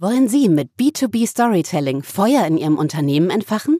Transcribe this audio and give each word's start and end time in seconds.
Wollen 0.00 0.28
Sie 0.28 0.48
mit 0.48 0.70
B2B 0.78 1.26
Storytelling 1.26 2.04
Feuer 2.04 2.46
in 2.46 2.56
Ihrem 2.56 2.78
Unternehmen 2.78 3.30
entfachen? 3.30 3.78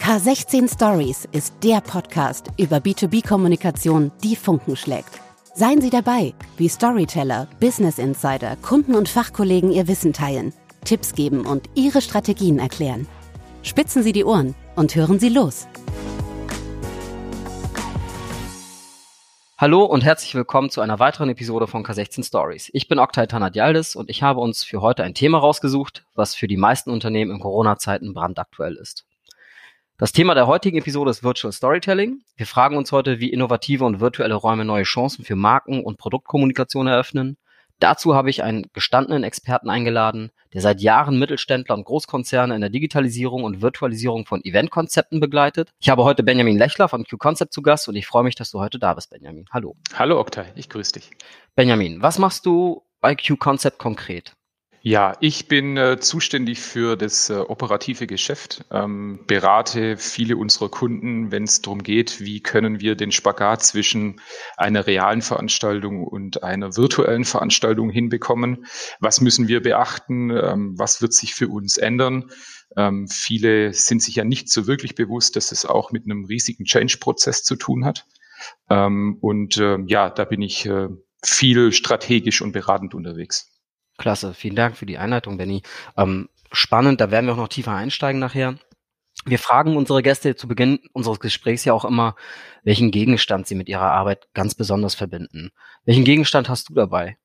K16 0.00 0.74
Stories 0.74 1.28
ist 1.30 1.54
der 1.62 1.80
Podcast 1.80 2.48
über 2.58 2.78
B2B-Kommunikation, 2.78 4.10
die 4.24 4.34
Funken 4.34 4.74
schlägt. 4.74 5.20
Seien 5.54 5.80
Sie 5.80 5.90
dabei, 5.90 6.34
wie 6.56 6.68
Storyteller, 6.68 7.46
Business 7.60 7.98
Insider, 7.98 8.56
Kunden 8.56 8.96
und 8.96 9.08
Fachkollegen 9.08 9.70
ihr 9.70 9.86
Wissen 9.86 10.12
teilen, 10.12 10.52
Tipps 10.84 11.14
geben 11.14 11.46
und 11.46 11.70
ihre 11.76 12.00
Strategien 12.00 12.58
erklären. 12.58 13.06
Spitzen 13.62 14.02
Sie 14.02 14.12
die 14.12 14.24
Ohren 14.24 14.56
und 14.74 14.96
hören 14.96 15.20
Sie 15.20 15.28
los. 15.28 15.68
Hallo 19.56 19.84
und 19.84 20.02
herzlich 20.02 20.34
willkommen 20.34 20.68
zu 20.68 20.80
einer 20.80 20.98
weiteren 20.98 21.28
Episode 21.28 21.68
von 21.68 21.84
K16 21.84 22.26
Stories. 22.26 22.70
Ich 22.72 22.88
bin 22.88 22.98
Oktay 22.98 23.28
Tanadialdis 23.28 23.94
und 23.94 24.10
ich 24.10 24.20
habe 24.20 24.40
uns 24.40 24.64
für 24.64 24.80
heute 24.80 25.04
ein 25.04 25.14
Thema 25.14 25.38
rausgesucht, 25.38 26.04
was 26.16 26.34
für 26.34 26.48
die 26.48 26.56
meisten 26.56 26.90
Unternehmen 26.90 27.30
in 27.30 27.38
Corona-Zeiten 27.38 28.14
brandaktuell 28.14 28.74
ist. 28.74 29.06
Das 29.96 30.10
Thema 30.10 30.34
der 30.34 30.48
heutigen 30.48 30.78
Episode 30.78 31.12
ist 31.12 31.22
Virtual 31.22 31.52
Storytelling. 31.52 32.22
Wir 32.36 32.46
fragen 32.46 32.76
uns 32.76 32.90
heute, 32.90 33.20
wie 33.20 33.30
innovative 33.30 33.84
und 33.84 34.00
virtuelle 34.00 34.34
Räume 34.34 34.64
neue 34.64 34.82
Chancen 34.82 35.24
für 35.24 35.36
Marken- 35.36 35.84
und 35.84 35.98
Produktkommunikation 35.98 36.88
eröffnen. 36.88 37.36
Dazu 37.78 38.16
habe 38.16 38.30
ich 38.30 38.42
einen 38.42 38.66
gestandenen 38.72 39.22
Experten 39.22 39.70
eingeladen, 39.70 40.32
der 40.54 40.62
seit 40.62 40.80
Jahren 40.80 41.18
Mittelständler 41.18 41.74
und 41.74 41.84
Großkonzerne 41.84 42.54
in 42.54 42.60
der 42.60 42.70
Digitalisierung 42.70 43.44
und 43.44 43.60
Virtualisierung 43.60 44.24
von 44.24 44.42
Eventkonzepten 44.42 45.20
begleitet. 45.20 45.72
Ich 45.80 45.90
habe 45.90 46.04
heute 46.04 46.22
Benjamin 46.22 46.56
Lechler 46.56 46.88
von 46.88 47.04
Q-Concept 47.04 47.52
zu 47.52 47.60
Gast 47.60 47.88
und 47.88 47.96
ich 47.96 48.06
freue 48.06 48.22
mich, 48.22 48.36
dass 48.36 48.50
du 48.50 48.60
heute 48.60 48.78
da 48.78 48.94
bist, 48.94 49.10
Benjamin. 49.10 49.46
Hallo. 49.52 49.76
Hallo 49.94 50.18
Oktay, 50.18 50.46
ich 50.54 50.68
grüße 50.68 50.92
dich. 50.92 51.10
Benjamin, 51.56 52.00
was 52.00 52.18
machst 52.18 52.46
du 52.46 52.82
bei 53.00 53.16
Q-Concept 53.16 53.78
konkret? 53.78 54.34
Ja, 54.86 55.16
ich 55.20 55.48
bin 55.48 55.78
äh, 55.78 55.98
zuständig 55.98 56.60
für 56.60 56.94
das 56.96 57.30
äh, 57.30 57.36
operative 57.36 58.06
Geschäft, 58.06 58.66
ähm, 58.70 59.20
berate 59.26 59.96
viele 59.96 60.36
unserer 60.36 60.68
Kunden, 60.68 61.32
wenn 61.32 61.44
es 61.44 61.62
darum 61.62 61.82
geht, 61.82 62.20
wie 62.20 62.42
können 62.42 62.80
wir 62.80 62.94
den 62.94 63.10
Spagat 63.10 63.64
zwischen 63.64 64.20
einer 64.58 64.86
realen 64.86 65.22
Veranstaltung 65.22 66.04
und 66.04 66.42
einer 66.42 66.76
virtuellen 66.76 67.24
Veranstaltung 67.24 67.88
hinbekommen. 67.88 68.66
Was 69.00 69.22
müssen 69.22 69.48
wir 69.48 69.62
beachten? 69.62 70.28
Ähm, 70.28 70.74
was 70.78 71.00
wird 71.00 71.14
sich 71.14 71.34
für 71.34 71.48
uns 71.48 71.78
ändern? 71.78 72.30
Ähm, 72.76 73.08
viele 73.08 73.72
sind 73.72 74.02
sich 74.02 74.16
ja 74.16 74.24
nicht 74.24 74.50
so 74.50 74.66
wirklich 74.66 74.94
bewusst, 74.94 75.34
dass 75.36 75.50
es 75.50 75.64
auch 75.64 75.92
mit 75.92 76.04
einem 76.04 76.26
riesigen 76.26 76.66
Change-Prozess 76.66 77.42
zu 77.42 77.56
tun 77.56 77.86
hat. 77.86 78.04
Ähm, 78.68 79.16
und 79.22 79.56
äh, 79.56 79.78
ja, 79.86 80.10
da 80.10 80.26
bin 80.26 80.42
ich 80.42 80.66
äh, 80.66 80.88
viel 81.24 81.72
strategisch 81.72 82.42
und 82.42 82.52
beratend 82.52 82.92
unterwegs. 82.92 83.53
Klasse, 83.96 84.34
vielen 84.34 84.56
Dank 84.56 84.76
für 84.76 84.86
die 84.86 84.98
Einleitung, 84.98 85.36
Benny. 85.36 85.62
Ähm, 85.96 86.28
spannend, 86.52 87.00
da 87.00 87.10
werden 87.10 87.26
wir 87.26 87.34
auch 87.34 87.38
noch 87.38 87.48
tiefer 87.48 87.74
einsteigen 87.74 88.20
nachher. 88.20 88.58
Wir 89.24 89.38
fragen 89.38 89.76
unsere 89.76 90.02
Gäste 90.02 90.34
zu 90.36 90.48
Beginn 90.48 90.80
unseres 90.92 91.20
Gesprächs 91.20 91.64
ja 91.64 91.72
auch 91.72 91.84
immer, 91.84 92.16
welchen 92.64 92.90
Gegenstand 92.90 93.46
sie 93.46 93.54
mit 93.54 93.68
ihrer 93.68 93.92
Arbeit 93.92 94.28
ganz 94.34 94.54
besonders 94.54 94.94
verbinden. 94.94 95.52
Welchen 95.84 96.04
Gegenstand 96.04 96.48
hast 96.48 96.68
du 96.68 96.74
dabei? 96.74 97.16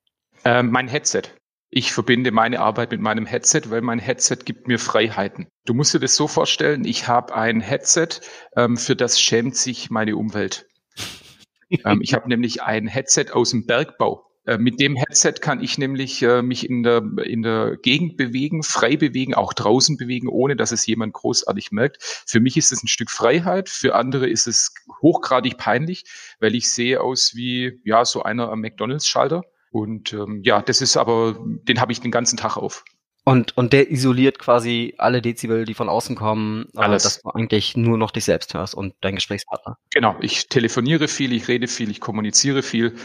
Äh, 0.46 0.64
mein 0.64 0.88
Headset. 0.88 1.24
Ich 1.72 1.92
verbinde 1.92 2.32
meine 2.32 2.62
Arbeit 2.62 2.92
mit 2.92 3.02
meinem 3.02 3.26
Headset, 3.26 3.64
weil 3.66 3.82
mein 3.82 4.00
Headset 4.00 4.38
gibt 4.44 4.68
mir 4.68 4.80
Freiheiten. 4.80 5.48
Du 5.66 5.74
musst 5.74 5.94
dir 5.94 6.00
das 6.00 6.16
so 6.16 6.28
vorstellen, 6.28 6.84
ich 6.84 7.08
habe 7.08 7.36
ein 7.36 7.62
Headset, 7.62 8.22
ähm, 8.56 8.78
für 8.78 8.96
das 8.96 9.20
schämt 9.20 9.56
sich 9.56 9.90
meine 9.92 10.16
Umwelt. 10.16 10.68
ähm, 11.86 12.02
ich 12.02 12.14
habe 12.14 12.28
nämlich 12.28 12.64
ein 12.64 12.88
Headset 12.88 13.28
aus 13.34 13.52
dem 13.52 13.66
Bergbau. 13.66 14.29
Äh, 14.46 14.58
mit 14.58 14.80
dem 14.80 14.96
Headset 14.96 15.34
kann 15.42 15.62
ich 15.62 15.78
nämlich 15.78 16.22
äh, 16.22 16.42
mich 16.42 16.70
in 16.70 16.84
der, 16.84 17.04
in 17.24 17.42
der 17.42 17.78
Gegend 17.78 18.18
bewegen, 18.18 18.64
frei 18.64 18.98
bewegen, 18.98 19.34
auch 19.34 19.54
draußen 19.54 19.98
bewegen, 19.98 20.28
ohne 20.28 20.56
dass 20.56 20.72
es 20.72 20.86
jemand 20.86 21.14
großartig 21.14 21.72
merkt. 21.72 21.98
Für 22.26 22.40
mich 22.40 22.58
ist 22.58 22.72
es 22.72 22.84
ein 22.84 22.88
Stück 22.88 23.12
Freiheit, 23.12 23.70
für 23.70 23.96
andere 23.96 24.28
ist 24.28 24.48
es 24.48 24.74
hochgradig 25.02 25.58
peinlich, 25.58 26.06
weil 26.40 26.56
ich 26.56 26.70
sehe 26.70 27.02
aus 27.02 27.34
wie 27.36 27.80
ja 27.84 28.06
so 28.06 28.24
einer 28.24 28.50
am 28.50 28.62
McDonalds-Schalter. 28.62 29.44
Und 29.72 30.14
ähm, 30.14 30.42
ja, 30.44 30.62
das 30.62 30.82
ist 30.82 30.98
aber, 30.98 31.38
den 31.46 31.80
habe 31.80 31.92
ich 31.92 32.02
den 32.02 32.12
ganzen 32.12 32.38
Tag 32.38 32.58
auf. 32.58 32.84
Und, 33.30 33.56
und 33.56 33.74
der 33.74 33.92
isoliert 33.92 34.40
quasi 34.40 34.96
alle 34.98 35.22
Dezibel, 35.22 35.64
die 35.66 35.76
von 35.76 35.88
außen 35.88 36.16
kommen, 36.16 36.66
Alles. 36.76 37.04
dass 37.04 37.22
du 37.22 37.30
eigentlich 37.30 37.78
nur 37.78 37.96
noch 37.96 38.10
dich 38.10 38.26
selbst 38.26 38.56
hörst 38.56 38.74
und 38.74 38.96
dein 39.02 39.14
Gesprächspartner. 39.14 39.78
Genau, 39.94 40.16
ich 40.20 40.50
telefoniere 40.50 41.08
viel, 41.08 41.32
ich 41.34 41.48
rede 41.48 41.68
viel, 41.68 41.92
ich 41.92 42.00
kommuniziere 42.00 42.64
viel 42.64 42.96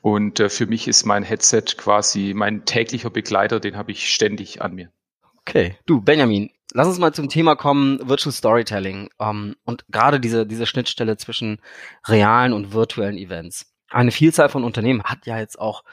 und 0.00 0.40
äh, 0.40 0.48
für 0.48 0.64
mich 0.64 0.88
ist 0.88 1.04
mein 1.04 1.22
Headset 1.22 1.64
quasi 1.76 2.32
mein 2.34 2.64
täglicher 2.64 3.10
Begleiter, 3.10 3.60
den 3.60 3.76
habe 3.76 3.92
ich 3.92 4.08
ständig 4.08 4.62
an 4.62 4.74
mir. 4.74 4.90
Okay, 5.40 5.76
du 5.84 6.00
Benjamin, 6.00 6.48
lass 6.72 6.88
uns 6.88 6.98
mal 6.98 7.12
zum 7.12 7.28
Thema 7.28 7.54
kommen, 7.54 7.98
Virtual 8.08 8.32
Storytelling 8.32 9.10
ähm, 9.20 9.54
und 9.64 9.84
gerade 9.90 10.18
diese, 10.18 10.46
diese 10.46 10.64
Schnittstelle 10.64 11.18
zwischen 11.18 11.60
realen 12.08 12.54
und 12.54 12.72
virtuellen 12.72 13.18
Events. 13.18 13.70
Eine 13.90 14.12
Vielzahl 14.12 14.48
von 14.48 14.64
Unternehmen 14.64 15.02
hat 15.02 15.26
ja 15.26 15.38
jetzt 15.38 15.58
auch 15.58 15.84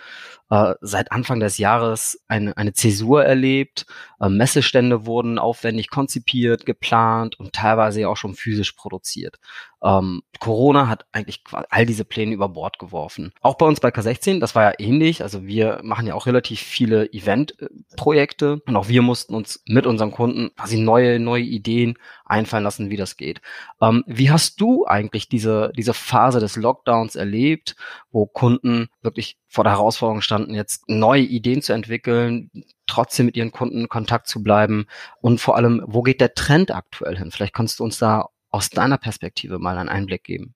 äh, 0.51 0.75
seit 0.81 1.13
Anfang 1.13 1.39
des 1.39 1.57
Jahres 1.57 2.21
eine, 2.27 2.55
eine 2.57 2.73
Zäsur 2.73 3.23
erlebt. 3.23 3.85
Äh, 4.19 4.27
Messestände 4.27 5.05
wurden 5.05 5.39
aufwendig 5.39 5.89
konzipiert, 5.89 6.65
geplant 6.65 7.39
und 7.39 7.53
teilweise 7.53 8.07
auch 8.09 8.17
schon 8.17 8.35
physisch 8.35 8.73
produziert. 8.73 9.39
Ähm, 9.81 10.23
Corona 10.39 10.89
hat 10.89 11.05
eigentlich 11.13 11.43
all 11.69 11.85
diese 11.85 12.03
Pläne 12.03 12.33
über 12.33 12.49
Bord 12.49 12.79
geworfen. 12.79 13.31
Auch 13.39 13.55
bei 13.55 13.65
uns 13.65 13.79
bei 13.79 13.89
K16, 13.89 14.39
das 14.39 14.53
war 14.53 14.63
ja 14.63 14.73
ähnlich. 14.77 15.23
Also 15.23 15.45
wir 15.45 15.79
machen 15.83 16.05
ja 16.05 16.15
auch 16.15 16.25
relativ 16.25 16.59
viele 16.59 17.11
Event-Projekte 17.13 18.61
und 18.67 18.75
auch 18.75 18.89
wir 18.89 19.01
mussten 19.01 19.33
uns 19.33 19.63
mit 19.65 19.87
unseren 19.87 20.11
Kunden 20.11 20.51
quasi 20.55 20.79
neue, 20.79 21.19
neue 21.19 21.43
Ideen 21.43 21.97
einfallen 22.25 22.65
lassen, 22.65 22.89
wie 22.89 22.97
das 22.97 23.15
geht. 23.15 23.41
Ähm, 23.81 24.03
wie 24.05 24.31
hast 24.31 24.59
du 24.59 24.85
eigentlich 24.85 25.29
diese, 25.29 25.71
diese 25.77 25.93
Phase 25.93 26.41
des 26.41 26.57
Lockdowns 26.57 27.15
erlebt, 27.15 27.77
wo 28.11 28.25
Kunden 28.25 28.89
wirklich 29.01 29.37
vor 29.51 29.65
der 29.65 29.73
Herausforderung 29.73 30.21
standen, 30.21 30.53
jetzt 30.53 30.87
neue 30.87 31.23
Ideen 31.23 31.61
zu 31.61 31.73
entwickeln, 31.73 32.49
trotzdem 32.87 33.25
mit 33.25 33.35
ihren 33.35 33.51
Kunden 33.51 33.81
in 33.81 33.89
Kontakt 33.89 34.27
zu 34.27 34.41
bleiben 34.41 34.85
und 35.19 35.41
vor 35.41 35.57
allem, 35.57 35.83
wo 35.85 36.03
geht 36.03 36.21
der 36.21 36.33
Trend 36.33 36.71
aktuell 36.71 37.17
hin? 37.17 37.31
Vielleicht 37.31 37.53
kannst 37.53 37.79
du 37.79 37.83
uns 37.83 37.97
da 37.97 38.29
aus 38.51 38.69
deiner 38.69 38.97
Perspektive 38.97 39.59
mal 39.59 39.77
einen 39.77 39.89
Einblick 39.89 40.23
geben? 40.25 40.55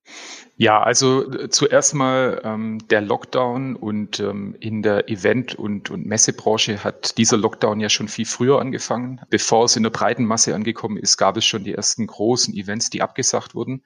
Ja, 0.58 0.84
also 0.84 1.32
äh, 1.32 1.50
zuerst 1.50 1.94
mal 1.94 2.42
ähm, 2.44 2.80
der 2.90 3.02
Lockdown 3.02 3.76
und 3.76 4.20
ähm, 4.20 4.56
in 4.60 4.82
der 4.82 5.10
Event- 5.10 5.56
und, 5.56 5.90
und 5.90 6.06
Messebranche 6.06 6.84
hat 6.84 7.18
dieser 7.18 7.38
Lockdown 7.38 7.80
ja 7.80 7.90
schon 7.90 8.10
viel 8.10 8.26
früher 8.26 8.60
angefangen. 8.60 9.22
Bevor 9.30 9.66
es 9.66 9.78
in 9.78 9.84
der 9.84 9.90
breiten 9.90 10.26
Masse 10.26 10.54
angekommen 10.54 10.98
ist, 10.98 11.18
gab 11.18 11.38
es 11.38 11.46
schon 11.46 11.64
die 11.64 11.74
ersten 11.74 12.06
großen 12.06 12.54
Events, 12.54 12.90
die 12.90 13.02
abgesagt 13.02 13.56
wurden, 13.56 13.84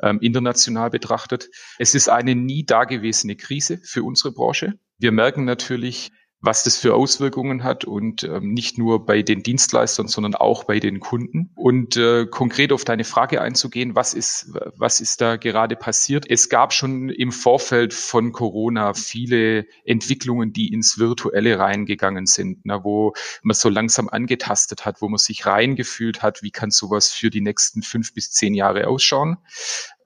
ähm, 0.00 0.18
international 0.20 0.90
betrachtet. 0.90 1.48
Es 1.78 1.94
ist 1.94 2.08
eine 2.08 2.34
nie 2.34 2.64
dagewesene 2.64 3.36
Krise 3.36 3.78
für 3.78 4.02
unsere 4.02 4.32
Branche. 4.32 4.78
Wir 4.98 5.12
merken 5.12 5.44
natürlich, 5.44 6.12
was 6.42 6.64
das 6.64 6.76
für 6.76 6.94
Auswirkungen 6.94 7.62
hat 7.62 7.84
und 7.84 8.24
ähm, 8.24 8.52
nicht 8.52 8.76
nur 8.76 9.06
bei 9.06 9.22
den 9.22 9.44
Dienstleistern, 9.44 10.08
sondern 10.08 10.34
auch 10.34 10.64
bei 10.64 10.80
den 10.80 10.98
Kunden. 10.98 11.50
Und 11.54 11.96
äh, 11.96 12.26
konkret 12.26 12.72
auf 12.72 12.84
deine 12.84 13.04
Frage 13.04 13.40
einzugehen, 13.40 13.94
was 13.94 14.12
ist, 14.12 14.50
was 14.76 15.00
ist 15.00 15.20
da 15.20 15.36
gerade 15.36 15.76
passiert? 15.76 16.28
Es 16.28 16.48
gab 16.48 16.72
schon 16.72 17.10
im 17.10 17.30
Vorfeld 17.30 17.94
von 17.94 18.32
Corona 18.32 18.92
viele 18.94 19.66
Entwicklungen, 19.84 20.52
die 20.52 20.72
ins 20.72 20.98
Virtuelle 20.98 21.60
reingegangen 21.60 22.26
sind, 22.26 22.66
ne, 22.66 22.80
wo 22.82 23.12
man 23.42 23.54
so 23.54 23.68
langsam 23.68 24.08
angetastet 24.08 24.84
hat, 24.84 25.00
wo 25.00 25.08
man 25.08 25.18
sich 25.18 25.46
reingefühlt 25.46 26.22
hat, 26.22 26.42
wie 26.42 26.50
kann 26.50 26.72
sowas 26.72 27.12
für 27.12 27.30
die 27.30 27.40
nächsten 27.40 27.82
fünf 27.82 28.14
bis 28.14 28.32
zehn 28.32 28.54
Jahre 28.54 28.88
ausschauen. 28.88 29.36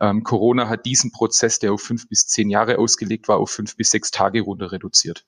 Ähm, 0.01 0.23
Corona 0.23 0.69
hat 0.69 0.85
diesen 0.85 1.13
Prozess, 1.13 1.61
der 1.61 1.73
auf 1.73 1.81
fünf 1.81 2.11
bis 2.11 2.27
zehn 2.27 2.51
Jahre 2.51 2.79
ausgelegt 2.79 3.27
war, 3.27 3.39
auf 3.39 3.51
fünf 3.51 3.75
bis 3.77 3.91
sechs 3.91 4.11
Tage 4.11 4.43
runter 4.43 4.71
reduziert. 4.71 5.25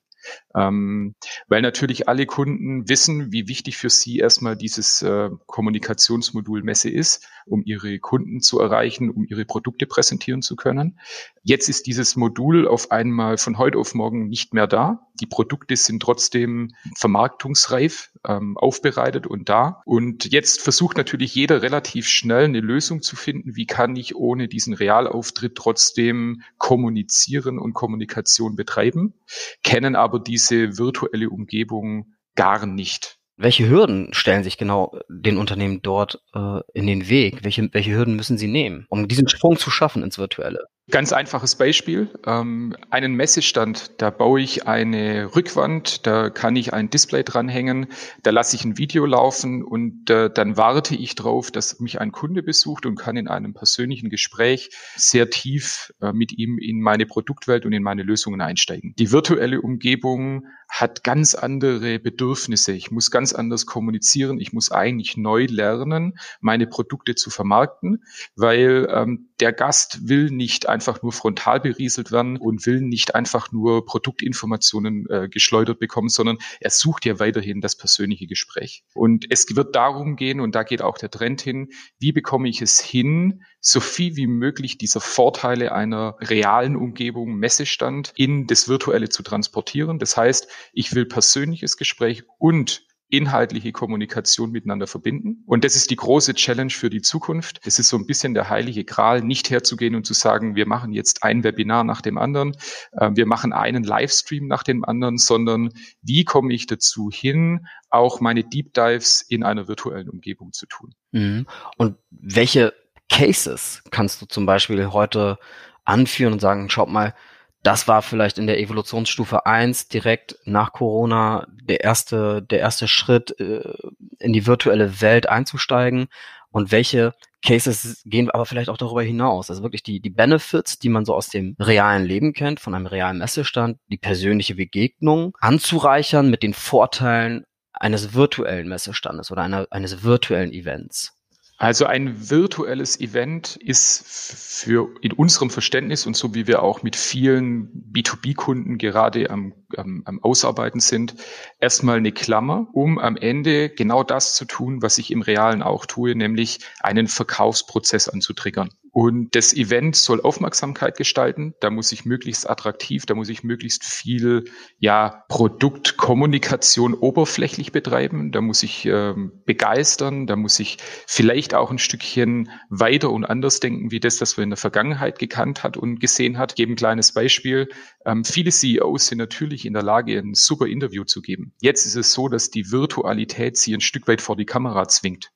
Ähm, 0.54 1.14
weil 1.48 1.62
natürlich 1.62 2.08
alle 2.08 2.26
Kunden 2.26 2.88
wissen, 2.88 3.32
wie 3.32 3.48
wichtig 3.48 3.76
für 3.76 3.90
sie 3.90 4.18
erstmal 4.18 4.56
dieses 4.56 5.02
äh, 5.02 5.30
Kommunikationsmodul 5.46 6.62
Messe 6.62 6.90
ist, 6.90 7.26
um 7.46 7.62
ihre 7.64 7.98
Kunden 7.98 8.40
zu 8.40 8.60
erreichen, 8.60 9.10
um 9.10 9.24
ihre 9.24 9.44
Produkte 9.44 9.86
präsentieren 9.86 10.42
zu 10.42 10.56
können. 10.56 10.98
Jetzt 11.42 11.68
ist 11.68 11.86
dieses 11.86 12.16
Modul 12.16 12.68
auf 12.68 12.90
einmal 12.90 13.38
von 13.38 13.58
heute 13.58 13.78
auf 13.78 13.94
morgen 13.94 14.28
nicht 14.28 14.52
mehr 14.52 14.66
da. 14.66 15.08
Die 15.20 15.26
Produkte 15.26 15.76
sind 15.76 16.00
trotzdem 16.02 16.74
vermarktungsreif, 16.94 18.10
ähm, 18.26 18.56
aufbereitet 18.56 19.26
und 19.26 19.48
da. 19.48 19.82
Und 19.84 20.30
jetzt 20.32 20.60
versucht 20.60 20.96
natürlich 20.96 21.34
jeder 21.34 21.62
relativ 21.62 22.06
schnell 22.06 22.44
eine 22.44 22.60
Lösung 22.60 23.02
zu 23.02 23.16
finden, 23.16 23.56
wie 23.56 23.66
kann 23.66 23.96
ich 23.96 24.14
ohne 24.14 24.48
diesen 24.48 24.74
Realauftritt 24.74 25.54
trotzdem 25.56 26.42
kommunizieren 26.58 27.58
und 27.58 27.74
Kommunikation 27.74 28.56
betreiben, 28.56 29.14
kennen 29.62 29.96
aber 29.96 30.07
diese 30.16 30.78
virtuelle 30.78 31.28
Umgebung 31.28 32.14
gar 32.34 32.64
nicht. 32.64 33.18
Welche 33.36 33.68
Hürden 33.68 34.14
stellen 34.14 34.42
sich 34.42 34.56
genau 34.56 34.98
den 35.08 35.36
Unternehmen 35.36 35.82
dort 35.82 36.22
äh, 36.34 36.60
in 36.72 36.86
den 36.86 37.08
Weg? 37.08 37.44
Welche, 37.44 37.68
welche 37.72 37.94
Hürden 37.94 38.16
müssen 38.16 38.38
sie 38.38 38.48
nehmen, 38.48 38.86
um 38.88 39.06
diesen 39.06 39.28
Sprung 39.28 39.58
zu 39.58 39.70
schaffen 39.70 40.02
ins 40.02 40.18
Virtuelle? 40.18 40.64
Ganz 40.90 41.12
einfaches 41.12 41.56
Beispiel. 41.56 42.08
Ähm, 42.24 42.74
einen 42.88 43.14
Messestand, 43.14 44.00
da 44.00 44.08
baue 44.08 44.40
ich 44.40 44.66
eine 44.66 45.36
Rückwand, 45.36 46.06
da 46.06 46.30
kann 46.30 46.56
ich 46.56 46.72
ein 46.72 46.88
Display 46.88 47.22
dranhängen, 47.24 47.88
da 48.22 48.30
lasse 48.30 48.56
ich 48.56 48.64
ein 48.64 48.78
Video 48.78 49.04
laufen 49.04 49.62
und 49.62 50.08
äh, 50.08 50.30
dann 50.30 50.56
warte 50.56 50.94
ich 50.94 51.14
drauf, 51.14 51.50
dass 51.50 51.78
mich 51.78 52.00
ein 52.00 52.10
Kunde 52.10 52.42
besucht 52.42 52.86
und 52.86 52.96
kann 52.96 53.18
in 53.18 53.28
einem 53.28 53.52
persönlichen 53.52 54.08
Gespräch 54.08 54.70
sehr 54.96 55.28
tief 55.28 55.92
äh, 56.00 56.14
mit 56.14 56.32
ihm 56.32 56.58
in 56.58 56.80
meine 56.80 57.04
Produktwelt 57.04 57.66
und 57.66 57.74
in 57.74 57.82
meine 57.82 58.02
Lösungen 58.02 58.40
einsteigen. 58.40 58.94
Die 58.98 59.12
virtuelle 59.12 59.60
Umgebung 59.60 60.46
hat 60.68 61.02
ganz 61.02 61.34
andere 61.34 61.98
Bedürfnisse. 61.98 62.72
Ich 62.72 62.90
muss 62.90 63.10
ganz 63.10 63.32
anders 63.32 63.66
kommunizieren. 63.66 64.38
Ich 64.38 64.52
muss 64.52 64.70
eigentlich 64.70 65.16
neu 65.16 65.46
lernen, 65.48 66.18
meine 66.40 66.66
Produkte 66.66 67.14
zu 67.14 67.30
vermarkten, 67.30 68.04
weil 68.36 68.86
ähm, 68.90 69.30
der 69.40 69.52
Gast 69.52 70.08
will 70.08 70.30
nicht 70.30 70.68
einfach 70.68 71.02
nur 71.02 71.12
frontal 71.12 71.60
berieselt 71.60 72.12
werden 72.12 72.36
und 72.36 72.66
will 72.66 72.80
nicht 72.80 73.14
einfach 73.14 73.50
nur 73.50 73.86
Produktinformationen 73.86 75.06
äh, 75.08 75.28
geschleudert 75.28 75.78
bekommen, 75.78 76.08
sondern 76.08 76.38
er 76.60 76.70
sucht 76.70 77.06
ja 77.06 77.18
weiterhin 77.18 77.60
das 77.60 77.76
persönliche 77.76 78.26
Gespräch. 78.26 78.84
Und 78.94 79.26
es 79.30 79.46
wird 79.56 79.74
darum 79.74 80.16
gehen, 80.16 80.40
und 80.40 80.54
da 80.54 80.62
geht 80.62 80.82
auch 80.82 80.98
der 80.98 81.10
Trend 81.10 81.40
hin, 81.40 81.70
wie 81.98 82.12
bekomme 82.12 82.48
ich 82.48 82.60
es 82.60 82.78
hin, 82.78 83.42
so 83.60 83.80
viel 83.80 84.16
wie 84.16 84.26
möglich 84.26 84.78
dieser 84.78 85.00
Vorteile 85.00 85.72
einer 85.72 86.16
realen 86.20 86.76
Umgebung, 86.76 87.36
Messestand 87.36 88.12
in 88.14 88.46
das 88.46 88.68
Virtuelle 88.68 89.08
zu 89.08 89.22
transportieren. 89.22 89.98
Das 89.98 90.16
heißt, 90.16 90.48
ich 90.72 90.94
will 90.94 91.06
persönliches 91.06 91.76
Gespräch 91.76 92.24
und 92.38 92.88
inhaltliche 93.10 93.72
Kommunikation 93.72 94.50
miteinander 94.50 94.86
verbinden. 94.86 95.42
Und 95.46 95.64
das 95.64 95.76
ist 95.76 95.90
die 95.90 95.96
große 95.96 96.34
Challenge 96.34 96.70
für 96.70 96.90
die 96.90 97.00
Zukunft. 97.00 97.60
Es 97.64 97.78
ist 97.78 97.88
so 97.88 97.96
ein 97.96 98.06
bisschen 98.06 98.34
der 98.34 98.50
heilige 98.50 98.84
Gral, 98.84 99.22
nicht 99.22 99.48
herzugehen 99.48 99.94
und 99.94 100.04
zu 100.04 100.12
sagen, 100.12 100.56
wir 100.56 100.66
machen 100.66 100.92
jetzt 100.92 101.22
ein 101.22 101.42
Webinar 101.42 101.84
nach 101.84 102.02
dem 102.02 102.18
anderen, 102.18 102.54
äh, 102.92 103.10
wir 103.14 103.26
machen 103.26 103.52
einen 103.54 103.82
Livestream 103.82 104.46
nach 104.46 104.62
dem 104.62 104.84
anderen, 104.84 105.16
sondern 105.16 105.70
wie 106.02 106.24
komme 106.24 106.52
ich 106.52 106.66
dazu 106.66 107.08
hin, 107.10 107.66
auch 107.88 108.20
meine 108.20 108.44
Deep 108.44 108.74
Dives 108.74 109.22
in 109.22 109.42
einer 109.42 109.68
virtuellen 109.68 110.10
Umgebung 110.10 110.52
zu 110.52 110.66
tun. 110.66 110.94
Mhm. 111.12 111.46
Und 111.78 111.96
welche 112.10 112.74
Cases 113.08 113.82
kannst 113.90 114.20
du 114.20 114.26
zum 114.26 114.44
Beispiel 114.44 114.92
heute 114.92 115.38
anführen 115.84 116.34
und 116.34 116.40
sagen, 116.40 116.68
schaut 116.68 116.90
mal, 116.90 117.14
das 117.62 117.88
war 117.88 118.02
vielleicht 118.02 118.38
in 118.38 118.46
der 118.46 118.60
Evolutionsstufe 118.60 119.46
eins 119.46 119.88
direkt 119.88 120.36
nach 120.44 120.72
Corona 120.72 121.46
der 121.50 121.82
erste, 121.82 122.42
der 122.42 122.60
erste 122.60 122.88
Schritt, 122.88 123.38
äh, 123.40 123.74
in 124.18 124.32
die 124.32 124.46
virtuelle 124.46 125.00
Welt 125.00 125.28
einzusteigen. 125.28 126.06
Und 126.50 126.72
welche 126.72 127.14
Cases 127.44 128.02
gehen 128.04 128.30
aber 128.30 128.46
vielleicht 128.46 128.70
auch 128.70 128.78
darüber 128.78 129.02
hinaus? 129.02 129.50
Also 129.50 129.62
wirklich 129.62 129.82
die, 129.82 130.00
die 130.00 130.10
Benefits, 130.10 130.78
die 130.78 130.88
man 130.88 131.04
so 131.04 131.14
aus 131.14 131.28
dem 131.28 131.56
realen 131.58 132.04
Leben 132.04 132.32
kennt, 132.32 132.60
von 132.60 132.74
einem 132.74 132.86
realen 132.86 133.18
Messestand, 133.18 133.78
die 133.88 133.98
persönliche 133.98 134.54
Begegnung 134.54 135.36
anzureichern 135.40 136.30
mit 136.30 136.42
den 136.42 136.54
Vorteilen 136.54 137.44
eines 137.72 138.14
virtuellen 138.14 138.68
Messestandes 138.68 139.30
oder 139.30 139.42
einer, 139.42 139.66
eines 139.70 140.02
virtuellen 140.02 140.52
Events. 140.52 141.17
Also 141.60 141.86
ein 141.86 142.30
virtuelles 142.30 143.00
Event 143.00 143.56
ist 143.56 144.04
für 144.06 144.94
in 145.00 145.12
unserem 145.12 145.50
Verständnis 145.50 146.06
und 146.06 146.16
so 146.16 146.32
wie 146.32 146.46
wir 146.46 146.62
auch 146.62 146.84
mit 146.84 146.94
vielen 146.94 147.68
B2B-Kunden 147.92 148.78
gerade 148.78 149.28
am, 149.28 149.52
am, 149.76 150.02
am 150.04 150.22
Ausarbeiten 150.22 150.78
sind, 150.78 151.16
erstmal 151.58 151.96
eine 151.96 152.12
Klammer, 152.12 152.68
um 152.72 153.00
am 153.00 153.16
Ende 153.16 153.70
genau 153.70 154.04
das 154.04 154.36
zu 154.36 154.44
tun, 154.44 154.82
was 154.82 154.98
ich 154.98 155.10
im 155.10 155.20
Realen 155.20 155.62
auch 155.62 155.84
tue, 155.84 156.14
nämlich 156.14 156.60
einen 156.78 157.08
Verkaufsprozess 157.08 158.08
anzutriggern. 158.08 158.70
Und 159.00 159.36
das 159.36 159.54
Event 159.54 159.94
soll 159.94 160.20
Aufmerksamkeit 160.22 160.96
gestalten. 160.96 161.54
Da 161.60 161.70
muss 161.70 161.92
ich 161.92 162.04
möglichst 162.04 162.50
attraktiv, 162.50 163.06
da 163.06 163.14
muss 163.14 163.28
ich 163.28 163.44
möglichst 163.44 163.84
viel 163.84 164.46
ja, 164.80 165.22
Produktkommunikation 165.28 166.94
oberflächlich 166.94 167.70
betreiben. 167.70 168.32
Da 168.32 168.40
muss 168.40 168.64
ich 168.64 168.86
ähm, 168.86 169.40
begeistern, 169.46 170.26
da 170.26 170.34
muss 170.34 170.58
ich 170.58 170.78
vielleicht 171.06 171.54
auch 171.54 171.70
ein 171.70 171.78
Stückchen 171.78 172.50
weiter 172.70 173.12
und 173.12 173.24
anders 173.24 173.60
denken, 173.60 173.92
wie 173.92 174.00
das, 174.00 174.20
was 174.20 174.36
wir 174.36 174.42
in 174.42 174.50
der 174.50 174.56
Vergangenheit 174.56 175.20
gekannt 175.20 175.62
hat 175.62 175.76
und 175.76 176.00
gesehen 176.00 176.36
hat. 176.36 176.50
Ich 176.50 176.56
gebe 176.56 176.72
ein 176.72 176.74
kleines 176.74 177.12
Beispiel. 177.12 177.68
Ähm, 178.04 178.24
viele 178.24 178.50
CEOs 178.50 179.06
sind 179.06 179.18
natürlich 179.18 179.64
in 179.64 179.74
der 179.74 179.84
Lage, 179.84 180.18
ein 180.18 180.34
super 180.34 180.66
Interview 180.66 181.04
zu 181.04 181.22
geben. 181.22 181.52
Jetzt 181.60 181.86
ist 181.86 181.94
es 181.94 182.12
so, 182.12 182.26
dass 182.26 182.50
die 182.50 182.72
Virtualität 182.72 183.58
sie 183.58 183.74
ein 183.74 183.80
Stück 183.80 184.08
weit 184.08 184.20
vor 184.20 184.34
die 184.34 184.44
Kamera 184.44 184.88
zwingt. 184.88 185.30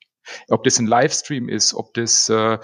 Ob 0.49 0.63
das 0.63 0.79
ein 0.79 0.87
Livestream 0.87 1.49
ist, 1.49 1.73
ob 1.73 1.93
das 1.93 2.29
äh, 2.29 2.57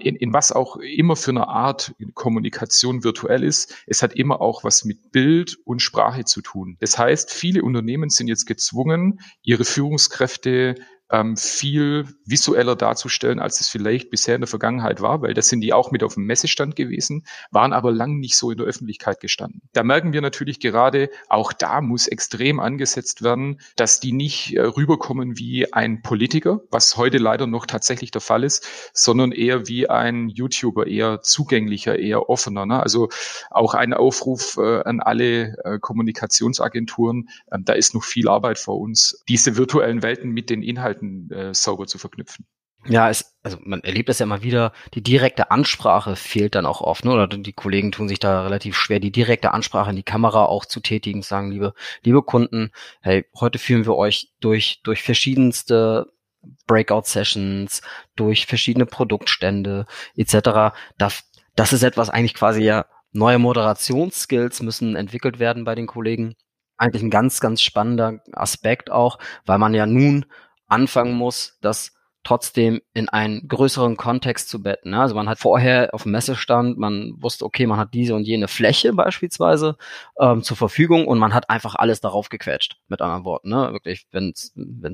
in, 0.00 0.16
in 0.16 0.32
was 0.32 0.52
auch 0.52 0.76
immer 0.76 1.16
für 1.16 1.30
eine 1.30 1.48
Art 1.48 1.94
Kommunikation 2.14 3.04
virtuell 3.04 3.42
ist, 3.42 3.74
es 3.86 4.02
hat 4.02 4.14
immer 4.14 4.40
auch 4.40 4.64
was 4.64 4.84
mit 4.84 5.12
Bild 5.12 5.58
und 5.64 5.80
Sprache 5.80 6.24
zu 6.24 6.42
tun. 6.42 6.76
Das 6.80 6.98
heißt, 6.98 7.32
viele 7.32 7.62
Unternehmen 7.62 8.10
sind 8.10 8.28
jetzt 8.28 8.46
gezwungen, 8.46 9.20
ihre 9.42 9.64
Führungskräfte 9.64 10.76
ähm, 11.10 11.36
viel 11.36 12.06
visueller 12.24 12.76
darzustellen, 12.76 13.38
als 13.38 13.60
es 13.60 13.68
vielleicht 13.68 14.10
bisher 14.10 14.34
in 14.34 14.40
der 14.40 14.48
Vergangenheit 14.48 15.00
war, 15.00 15.22
weil 15.22 15.34
das 15.34 15.48
sind 15.48 15.60
die 15.60 15.72
auch 15.72 15.90
mit 15.90 16.02
auf 16.02 16.14
dem 16.14 16.24
Messestand 16.24 16.76
gewesen, 16.76 17.24
waren 17.50 17.72
aber 17.72 17.92
lang 17.92 18.18
nicht 18.18 18.36
so 18.36 18.50
in 18.50 18.58
der 18.58 18.66
Öffentlichkeit 18.66 19.20
gestanden. 19.20 19.60
Da 19.72 19.82
merken 19.82 20.12
wir 20.12 20.22
natürlich 20.22 20.60
gerade, 20.60 21.10
auch 21.28 21.52
da 21.52 21.80
muss 21.80 22.08
extrem 22.08 22.58
angesetzt 22.58 23.22
werden, 23.22 23.60
dass 23.76 24.00
die 24.00 24.12
nicht 24.12 24.56
äh, 24.56 24.62
rüberkommen 24.62 25.38
wie 25.38 25.72
ein 25.72 26.02
Politiker, 26.02 26.60
was 26.70 26.96
heute 26.96 27.18
leider 27.18 27.46
noch 27.46 27.66
tatsächlich 27.66 28.10
der 28.10 28.20
Fall 28.20 28.42
ist, 28.42 28.66
sondern 28.94 29.32
eher 29.32 29.68
wie 29.68 29.88
ein 29.88 30.28
YouTuber, 30.28 30.86
eher 30.86 31.20
zugänglicher, 31.20 31.98
eher 31.98 32.28
offener. 32.28 32.66
Ne? 32.66 32.82
Also 32.82 33.10
auch 33.50 33.74
ein 33.74 33.92
Aufruf 33.92 34.56
äh, 34.56 34.82
an 34.82 35.00
alle 35.00 35.56
äh, 35.64 35.78
Kommunikationsagenturen, 35.78 37.28
ähm, 37.52 37.64
da 37.64 37.74
ist 37.74 37.94
noch 37.94 38.04
viel 38.04 38.28
Arbeit 38.28 38.58
vor 38.58 38.80
uns, 38.80 39.22
diese 39.28 39.56
virtuellen 39.56 40.02
Welten 40.02 40.30
mit 40.30 40.50
den 40.50 40.62
Inhalten 40.62 40.93
Inhalten 41.00 41.30
äh, 41.30 41.54
sauber 41.54 41.86
zu 41.86 41.98
verknüpfen. 41.98 42.46
Ja, 42.86 43.08
es, 43.08 43.34
also 43.42 43.56
man 43.62 43.80
erlebt 43.80 44.10
das 44.10 44.18
ja 44.18 44.24
immer 44.24 44.42
wieder, 44.42 44.72
die 44.92 45.02
direkte 45.02 45.50
Ansprache 45.50 46.16
fehlt 46.16 46.54
dann 46.54 46.66
auch 46.66 46.82
oft, 46.82 47.04
ne? 47.04 47.12
Oder 47.12 47.28
die 47.28 47.52
Kollegen 47.54 47.92
tun 47.92 48.08
sich 48.08 48.18
da 48.18 48.42
relativ 48.42 48.76
schwer, 48.76 49.00
die 49.00 49.10
direkte 49.10 49.54
Ansprache 49.54 49.90
in 49.90 49.96
die 49.96 50.02
Kamera 50.02 50.44
auch 50.44 50.66
zu 50.66 50.80
tätigen, 50.80 51.22
sagen, 51.22 51.50
liebe, 51.50 51.72
liebe 52.02 52.22
Kunden, 52.22 52.72
hey, 53.00 53.24
heute 53.40 53.58
führen 53.58 53.86
wir 53.86 53.96
euch 53.96 54.32
durch, 54.40 54.82
durch 54.84 55.02
verschiedenste 55.02 56.12
Breakout-Sessions, 56.66 57.80
durch 58.16 58.44
verschiedene 58.44 58.84
Produktstände 58.84 59.86
etc. 60.14 60.76
Das, 60.98 61.24
das 61.56 61.72
ist 61.72 61.84
etwas 61.84 62.10
eigentlich 62.10 62.34
quasi 62.34 62.62
ja, 62.64 62.84
neue 63.12 63.38
Moderationsskills 63.38 64.60
müssen 64.60 64.94
entwickelt 64.94 65.38
werden 65.38 65.64
bei 65.64 65.74
den 65.74 65.86
Kollegen. 65.86 66.34
Eigentlich 66.76 67.02
ein 67.02 67.10
ganz, 67.10 67.40
ganz 67.40 67.62
spannender 67.62 68.20
Aspekt 68.32 68.90
auch, 68.90 69.18
weil 69.46 69.58
man 69.58 69.72
ja 69.72 69.86
nun 69.86 70.26
anfangen 70.66 71.14
muss, 71.14 71.58
das 71.60 71.94
trotzdem 72.24 72.80
in 72.94 73.08
einen 73.08 73.46
größeren 73.46 73.96
Kontext 73.96 74.48
zu 74.48 74.62
betten. 74.62 74.90
Ne? 74.90 75.00
Also 75.00 75.14
man 75.14 75.28
hat 75.28 75.38
vorher 75.38 75.90
auf 75.92 76.04
dem 76.04 76.12
Messestand, 76.12 76.78
man 76.78 77.12
wusste, 77.18 77.44
okay, 77.44 77.66
man 77.66 77.78
hat 77.78 77.92
diese 77.92 78.14
und 78.14 78.24
jene 78.24 78.48
Fläche 78.48 78.92
beispielsweise 78.94 79.76
ähm, 80.18 80.42
zur 80.42 80.56
Verfügung 80.56 81.06
und 81.06 81.18
man 81.18 81.34
hat 81.34 81.50
einfach 81.50 81.74
alles 81.74 82.00
darauf 82.00 82.30
gequetscht, 82.30 82.78
mit 82.88 83.02
anderen 83.02 83.24
Worten. 83.24 83.50
Ne? 83.50 83.72
Wirklich, 83.72 84.06
wenn 84.10 84.32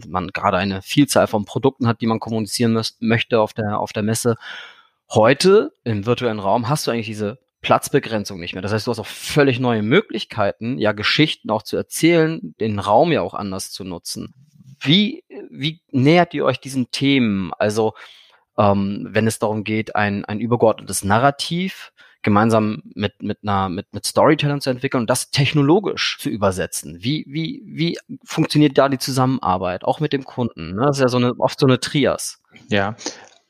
man 0.08 0.28
gerade 0.28 0.58
eine 0.58 0.82
Vielzahl 0.82 1.28
von 1.28 1.44
Produkten 1.44 1.86
hat, 1.86 2.00
die 2.00 2.06
man 2.06 2.20
kommunizieren 2.20 2.72
müsst, 2.72 3.00
möchte 3.00 3.40
auf 3.40 3.54
der, 3.54 3.78
auf 3.78 3.92
der 3.92 4.02
Messe. 4.02 4.36
Heute 5.08 5.72
im 5.84 6.06
virtuellen 6.06 6.40
Raum 6.40 6.68
hast 6.68 6.86
du 6.86 6.90
eigentlich 6.90 7.06
diese 7.06 7.38
Platzbegrenzung 7.62 8.40
nicht 8.40 8.54
mehr. 8.54 8.62
Das 8.62 8.72
heißt, 8.72 8.86
du 8.86 8.90
hast 8.90 8.98
auch 8.98 9.06
völlig 9.06 9.60
neue 9.60 9.82
Möglichkeiten, 9.82 10.78
ja 10.78 10.92
Geschichten 10.92 11.50
auch 11.50 11.62
zu 11.62 11.76
erzählen, 11.76 12.54
den 12.58 12.78
Raum 12.78 13.12
ja 13.12 13.20
auch 13.22 13.34
anders 13.34 13.70
zu 13.70 13.84
nutzen. 13.84 14.34
Wie, 14.80 15.24
wie 15.50 15.80
nähert 15.90 16.34
ihr 16.34 16.44
euch 16.44 16.60
diesen 16.60 16.90
Themen? 16.90 17.52
Also, 17.58 17.94
ähm, 18.58 19.08
wenn 19.10 19.26
es 19.26 19.38
darum 19.38 19.64
geht, 19.64 19.94
ein, 19.96 20.24
ein 20.24 20.40
übergeordnetes 20.40 21.04
Narrativ 21.04 21.92
gemeinsam 22.22 22.82
mit, 22.94 23.22
mit 23.22 23.38
einer, 23.42 23.68
mit, 23.68 23.92
mit 23.92 24.04
Storytellern 24.04 24.60
zu 24.60 24.70
entwickeln 24.70 25.02
und 25.02 25.10
das 25.10 25.30
technologisch 25.30 26.18
zu 26.20 26.28
übersetzen. 26.28 26.98
Wie, 27.00 27.24
wie, 27.26 27.62
wie 27.64 27.98
funktioniert 28.24 28.76
da 28.76 28.88
die 28.88 28.98
Zusammenarbeit? 28.98 29.84
Auch 29.84 30.00
mit 30.00 30.12
dem 30.12 30.24
Kunden. 30.24 30.74
Ne? 30.74 30.82
Das 30.86 30.98
ist 30.98 31.02
ja 31.02 31.08
so 31.08 31.16
eine, 31.16 31.34
oft 31.38 31.58
so 31.58 31.66
eine 31.66 31.80
Trias. 31.80 32.42
Ja, 32.68 32.96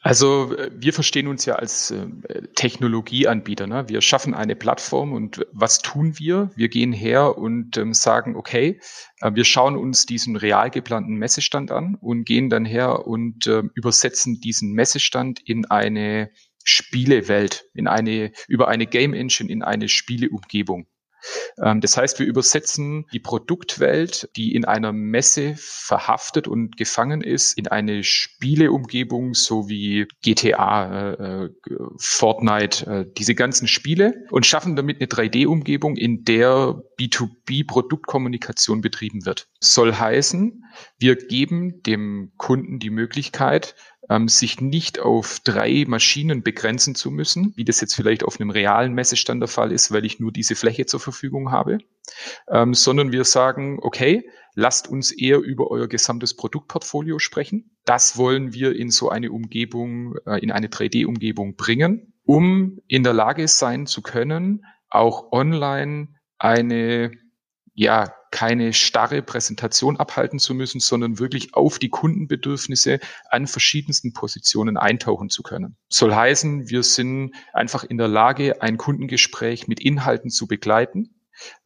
also 0.02 0.56
äh, 0.56 0.70
wir 0.74 0.92
verstehen 0.92 1.28
uns 1.28 1.44
ja 1.44 1.56
als 1.56 1.90
äh, 1.90 2.06
Technologieanbieter. 2.54 3.66
Ne? 3.66 3.88
Wir 3.88 4.00
schaffen 4.00 4.34
eine 4.34 4.56
Plattform 4.56 5.12
und 5.12 5.46
was 5.52 5.80
tun 5.80 6.18
wir? 6.18 6.50
Wir 6.56 6.68
gehen 6.68 6.92
her 6.92 7.36
und 7.36 7.76
ähm, 7.76 7.92
sagen, 7.92 8.34
okay, 8.34 8.80
äh, 9.20 9.34
wir 9.34 9.44
schauen 9.44 9.76
uns 9.76 10.06
diesen 10.06 10.36
real 10.36 10.70
geplanten 10.70 11.16
Messestand 11.16 11.70
an 11.70 11.96
und 12.00 12.24
gehen 12.24 12.48
dann 12.48 12.64
her 12.64 13.06
und 13.06 13.46
äh, 13.46 13.62
übersetzen 13.74 14.40
diesen 14.40 14.72
Messestand 14.72 15.40
in 15.44 15.66
eine 15.66 16.30
Spielewelt, 16.64 17.64
in 17.74 17.86
eine, 17.86 18.32
über 18.48 18.68
eine 18.68 18.86
Game 18.86 19.12
Engine, 19.14 19.50
in 19.50 19.62
eine 19.62 19.88
Spieleumgebung. 19.88 20.86
Ähm, 21.62 21.80
das 21.80 21.96
heißt, 21.96 22.18
wir 22.18 22.26
übersetzen 22.26 23.06
die 23.12 23.20
Produktwelt, 23.20 24.28
die 24.36 24.54
in 24.54 24.64
einer 24.64 24.92
Messe 24.92 25.54
verhaftet 25.56 26.48
und 26.48 26.76
gefangen 26.76 27.22
ist, 27.22 27.56
in 27.56 27.68
eine 27.68 28.02
Spieleumgebung, 28.04 29.34
so 29.34 29.68
wie 29.68 30.06
GTA, 30.22 31.12
äh, 31.12 31.44
äh, 31.44 31.50
Fortnite, 31.98 32.86
äh, 32.86 33.12
diese 33.16 33.34
ganzen 33.34 33.68
Spiele 33.68 34.14
und 34.30 34.46
schaffen 34.46 34.76
damit 34.76 35.00
eine 35.00 35.08
3D-Umgebung, 35.08 35.96
in 35.96 36.24
der 36.24 36.82
B2B-Produktkommunikation 36.98 38.80
betrieben 38.80 39.24
wird. 39.24 39.48
Soll 39.60 39.94
heißen, 39.94 40.64
wir 40.98 41.16
geben 41.16 41.82
dem 41.82 42.32
Kunden 42.36 42.78
die 42.78 42.90
Möglichkeit, 42.90 43.74
ähm, 44.10 44.28
sich 44.28 44.60
nicht 44.60 44.98
auf 44.98 45.38
drei 45.44 45.84
Maschinen 45.86 46.42
begrenzen 46.42 46.96
zu 46.96 47.10
müssen, 47.10 47.52
wie 47.56 47.64
das 47.64 47.80
jetzt 47.80 47.94
vielleicht 47.94 48.24
auf 48.24 48.40
einem 48.40 48.50
realen 48.50 48.92
Messestand 48.92 49.40
der 49.40 49.48
Fall 49.48 49.70
ist, 49.70 49.92
weil 49.92 50.04
ich 50.04 50.18
nur 50.18 50.32
diese 50.32 50.56
Fläche 50.56 50.84
zur 50.84 50.98
Verfügung 50.98 51.52
habe, 51.52 51.78
ähm, 52.48 52.74
sondern 52.74 53.12
wir 53.12 53.24
sagen, 53.24 53.78
okay, 53.80 54.28
lasst 54.54 54.88
uns 54.88 55.12
eher 55.12 55.38
über 55.38 55.70
euer 55.70 55.86
gesamtes 55.86 56.34
Produktportfolio 56.34 57.20
sprechen. 57.20 57.76
Das 57.84 58.18
wollen 58.18 58.52
wir 58.52 58.74
in 58.74 58.90
so 58.90 59.10
eine 59.10 59.30
Umgebung, 59.30 60.16
äh, 60.26 60.40
in 60.40 60.50
eine 60.50 60.66
3D-Umgebung 60.66 61.54
bringen, 61.54 62.12
um 62.24 62.80
in 62.88 63.04
der 63.04 63.12
Lage 63.12 63.46
sein 63.46 63.86
zu 63.86 64.02
können, 64.02 64.64
auch 64.88 65.30
online 65.30 66.08
eine 66.36 67.12
ja, 67.74 68.12
keine 68.30 68.72
starre 68.72 69.22
Präsentation 69.22 69.96
abhalten 69.96 70.38
zu 70.38 70.54
müssen, 70.54 70.80
sondern 70.80 71.18
wirklich 71.18 71.54
auf 71.54 71.78
die 71.78 71.88
Kundenbedürfnisse 71.88 73.00
an 73.28 73.46
verschiedensten 73.46 74.12
Positionen 74.12 74.76
eintauchen 74.76 75.30
zu 75.30 75.42
können. 75.42 75.76
Soll 75.88 76.14
heißen, 76.14 76.68
wir 76.68 76.82
sind 76.82 77.34
einfach 77.52 77.84
in 77.84 77.98
der 77.98 78.08
Lage, 78.08 78.62
ein 78.62 78.76
Kundengespräch 78.76 79.66
mit 79.68 79.80
Inhalten 79.80 80.30
zu 80.30 80.46
begleiten 80.46 81.14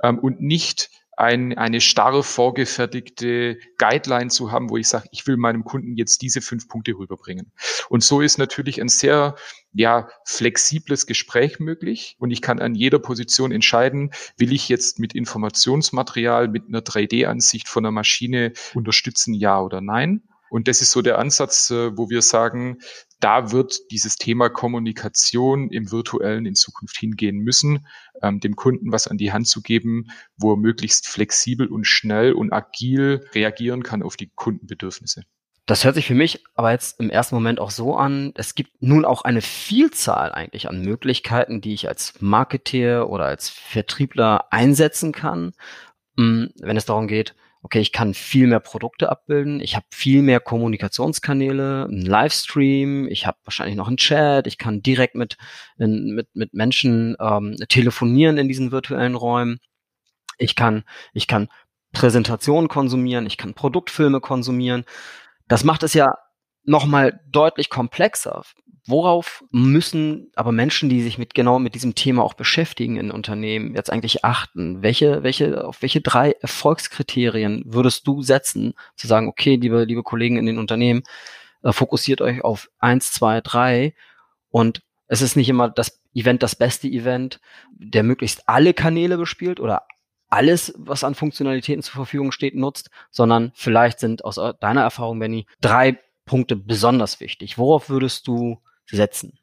ähm, 0.02 0.18
und 0.18 0.40
nicht 0.40 0.90
ein, 1.16 1.56
eine 1.56 1.80
starr 1.80 2.23
vorgefertigte 2.23 3.59
Guideline 3.78 4.30
zu 4.30 4.50
haben, 4.50 4.71
wo 4.71 4.76
ich 4.76 4.88
sage, 4.88 5.09
ich 5.12 5.26
will 5.26 5.37
meinem 5.37 5.64
Kunden 5.64 5.97
jetzt 5.97 6.23
diese 6.23 6.40
fünf 6.40 6.68
Punkte 6.68 6.92
rüberbringen. 6.92 7.52
Und 7.88 8.02
so 8.02 8.21
ist 8.21 8.38
natürlich 8.38 8.80
ein 8.80 8.88
sehr 8.88 9.37
ja, 9.73 10.09
flexibles 10.25 11.06
Gespräch 11.06 11.59
möglich 11.59 12.16
und 12.18 12.30
ich 12.30 12.42
kann 12.42 12.61
an 12.61 12.75
jeder 12.75 12.99
Position 12.99 13.52
entscheiden, 13.52 14.11
will 14.37 14.52
ich 14.52 14.68
jetzt 14.68 14.99
mit 14.99 15.14
Informationsmaterial, 15.14 16.49
mit 16.49 16.68
einer 16.68 16.80
3D-Ansicht 16.80 17.68
von 17.68 17.83
der 17.83 17.92
Maschine 17.92 18.52
unterstützen, 18.75 19.35
ja 19.35 19.61
oder 19.61 19.80
nein. 19.80 20.23
Und 20.50 20.68
das 20.68 20.80
ist 20.83 20.92
so 20.92 21.02
der 21.02 21.18
Ansatz, 21.18 21.71
äh, 21.71 21.97
wo 21.97 22.11
wir 22.11 22.23
sagen, 22.23 22.78
da 23.25 23.52
wird 23.52 23.90
dieses 23.90 24.16
Thema 24.16 24.50
Kommunikation 24.50 25.71
im 25.71 25.90
virtuellen 25.90 26.45
in 26.45 26.54
Zukunft 26.54 26.99
hingehen 26.99 27.38
müssen, 27.38 27.87
ähm, 28.21 28.38
dem 28.38 28.54
Kunden 28.54 28.93
was 28.93 29.09
an 29.09 29.16
die 29.16 29.33
Hand 29.33 29.49
zu 29.49 29.62
geben, 29.62 30.09
wo 30.37 30.52
er 30.52 30.57
möglichst 30.59 31.09
flexibel 31.09 31.69
und 31.69 31.87
schnell 31.87 32.35
und 32.35 32.52
agil 32.52 33.26
reagieren 33.33 33.83
kann 33.83 34.02
auf 34.02 34.19
die 34.19 34.31
Kundenbedürfnisse. 34.35 35.23
Das 35.64 35.85
hört 35.85 35.95
sich 35.95 36.07
für 36.07 36.14
mich 36.14 36.45
aber 36.54 36.73
jetzt 36.73 37.00
im 37.00 37.09
ersten 37.09 37.35
Moment 37.35 37.61
auch 37.61 37.71
so 37.71 37.97
an, 37.97 38.35
es 38.37 38.54
gibt 38.54 38.83
nun 38.83 39.07
auch 39.07 39.23
eine 39.23 39.40
Vielzahl 39.40 40.31
eigentlich 40.31 40.69
an 40.69 40.83
Möglichkeiten, 40.83 41.62
die 41.62 41.73
ich 41.73 41.88
als 41.88 42.21
Marketeer 42.21 43.09
oder 43.09 43.25
als 43.25 43.49
Vertriebler 43.49 44.52
einsetzen 44.52 45.12
kann, 45.12 45.52
hm, 46.19 46.50
wenn 46.61 46.76
es 46.76 46.85
darum 46.85 47.09
geht, 47.09 47.35
okay, 47.64 47.80
ich 47.80 47.92
kann 47.92 48.12
viel 48.12 48.47
mehr 48.47 48.61
Produkte 48.61 49.09
abbilden, 49.09 49.59
ich 49.59 49.75
habe 49.75 49.87
viel 49.90 50.21
mehr 50.21 50.38
Kommunikationskanäle, 50.38 51.87
einen 51.90 52.02
Livestream, 52.02 53.09
ich 53.09 53.26
habe 53.26 53.38
wahrscheinlich 53.44 53.75
noch 53.75 53.88
einen 53.88 53.97
Chat, 53.97 54.47
ich 54.47 54.59
kann 54.59 54.83
direkt 54.83 55.14
mit, 55.14 55.38
in, 55.78 56.14
mit, 56.14 56.28
mit 56.35 56.52
Menschen 56.52 57.16
ähm, 57.18 57.56
telefonieren 57.71 58.37
in 58.37 58.49
diesen 58.49 58.71
virtuellen 58.71 59.14
Räumen. 59.14 59.61
Ich 60.37 60.56
kann, 60.56 60.85
ich 61.14 61.26
kann 61.26 61.49
Präsentationen 61.92 62.68
konsumieren, 62.68 63.25
ich 63.25 63.38
kann 63.38 63.54
Produktfilme 63.54 64.21
konsumieren. 64.21 64.85
Das 65.49 65.64
macht 65.64 65.85
es 65.85 65.94
ja 65.94 66.18
nochmal 66.64 67.21
deutlich 67.30 67.71
komplexer. 67.71 68.42
Worauf 68.87 69.42
müssen 69.50 70.30
aber 70.35 70.52
Menschen, 70.52 70.90
die 70.90 71.02
sich 71.02 71.16
mit 71.16 71.35
genau 71.35 71.59
mit 71.59 71.75
diesem 71.75 71.94
Thema 71.94 72.23
auch 72.23 72.35
beschäftigen 72.35 72.97
in 72.97 73.11
Unternehmen, 73.11 73.75
jetzt 73.75 73.90
eigentlich 73.90 74.25
achten? 74.25 74.83
Welche, 74.83 75.23
welche, 75.23 75.66
auf 75.66 75.80
welche 75.80 76.02
drei 76.02 76.33
Erfolgskriterien 76.33 77.62
würdest 77.66 78.06
du 78.06 78.23
setzen, 78.23 78.75
zu 78.97 79.06
sagen, 79.06 79.28
okay, 79.28 79.56
liebe, 79.56 79.85
liebe 79.85 80.02
Kollegen 80.02 80.37
in 80.37 80.44
den 80.44 80.59
Unternehmen, 80.59 81.02
äh, 81.62 81.73
fokussiert 81.73 82.21
euch 82.21 82.44
auf 82.44 82.71
eins, 82.78 83.11
zwei, 83.11 83.40
drei 83.40 83.94
und 84.50 84.83
es 85.06 85.23
ist 85.23 85.37
nicht 85.37 85.49
immer 85.49 85.71
das 85.71 86.00
Event 86.14 86.42
das 86.42 86.54
beste 86.54 86.87
Event, 86.87 87.40
der 87.73 88.02
möglichst 88.02 88.49
alle 88.49 88.75
Kanäle 88.75 89.16
bespielt 89.16 89.61
oder 89.61 89.87
alles, 90.28 90.75
was 90.76 91.04
an 91.04 91.14
Funktionalitäten 91.14 91.83
zur 91.83 91.94
Verfügung 91.94 92.33
steht, 92.33 92.54
nutzt, 92.54 92.90
sondern 93.11 93.52
vielleicht 93.54 93.99
sind 94.00 94.25
aus 94.25 94.40
deiner 94.61 94.83
Erfahrung, 94.83 95.18
Benny, 95.18 95.47
drei 95.61 95.99
Punkte 96.25 96.57
besonders 96.57 97.21
wichtig. 97.21 97.59
Worauf 97.59 97.88
würdest 97.88 98.26
du 98.26 98.59
setzen? 98.87 99.38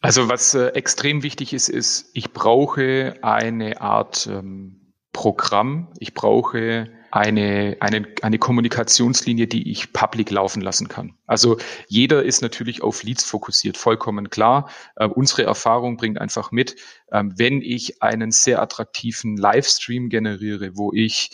Also 0.00 0.28
was 0.28 0.54
äh, 0.54 0.68
extrem 0.68 1.22
wichtig 1.22 1.52
ist, 1.52 1.68
ist, 1.68 2.10
ich 2.12 2.32
brauche 2.32 3.16
eine 3.22 3.80
Art 3.80 4.26
ähm, 4.26 4.92
Programm, 5.12 5.88
ich 5.98 6.12
brauche 6.12 6.88
eine, 7.10 7.76
eine, 7.80 8.06
eine 8.20 8.38
Kommunikationslinie, 8.38 9.46
die 9.46 9.70
ich 9.70 9.94
public 9.94 10.30
laufen 10.30 10.60
lassen 10.60 10.88
kann. 10.88 11.14
Also 11.26 11.56
jeder 11.88 12.22
ist 12.22 12.42
natürlich 12.42 12.82
auf 12.82 13.02
Leads 13.02 13.24
fokussiert, 13.24 13.78
vollkommen 13.78 14.28
klar. 14.28 14.70
Äh, 14.96 15.06
unsere 15.08 15.44
Erfahrung 15.44 15.96
bringt 15.96 16.20
einfach 16.20 16.52
mit, 16.52 16.76
äh, 17.08 17.24
wenn 17.24 17.62
ich 17.62 18.02
einen 18.02 18.30
sehr 18.30 18.60
attraktiven 18.60 19.36
Livestream 19.38 20.10
generiere, 20.10 20.76
wo 20.76 20.92
ich 20.92 21.30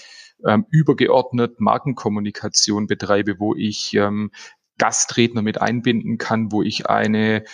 ähm, 0.46 0.66
übergeordnet 0.70 1.60
Markenkommunikation 1.60 2.86
betreibe, 2.86 3.38
wo 3.38 3.54
ich 3.54 3.94
ähm, 3.94 4.30
Gastredner 4.78 5.42
mit 5.42 5.60
einbinden 5.60 6.18
kann, 6.18 6.52
wo 6.52 6.62
ich 6.62 6.88
eine 6.88 7.44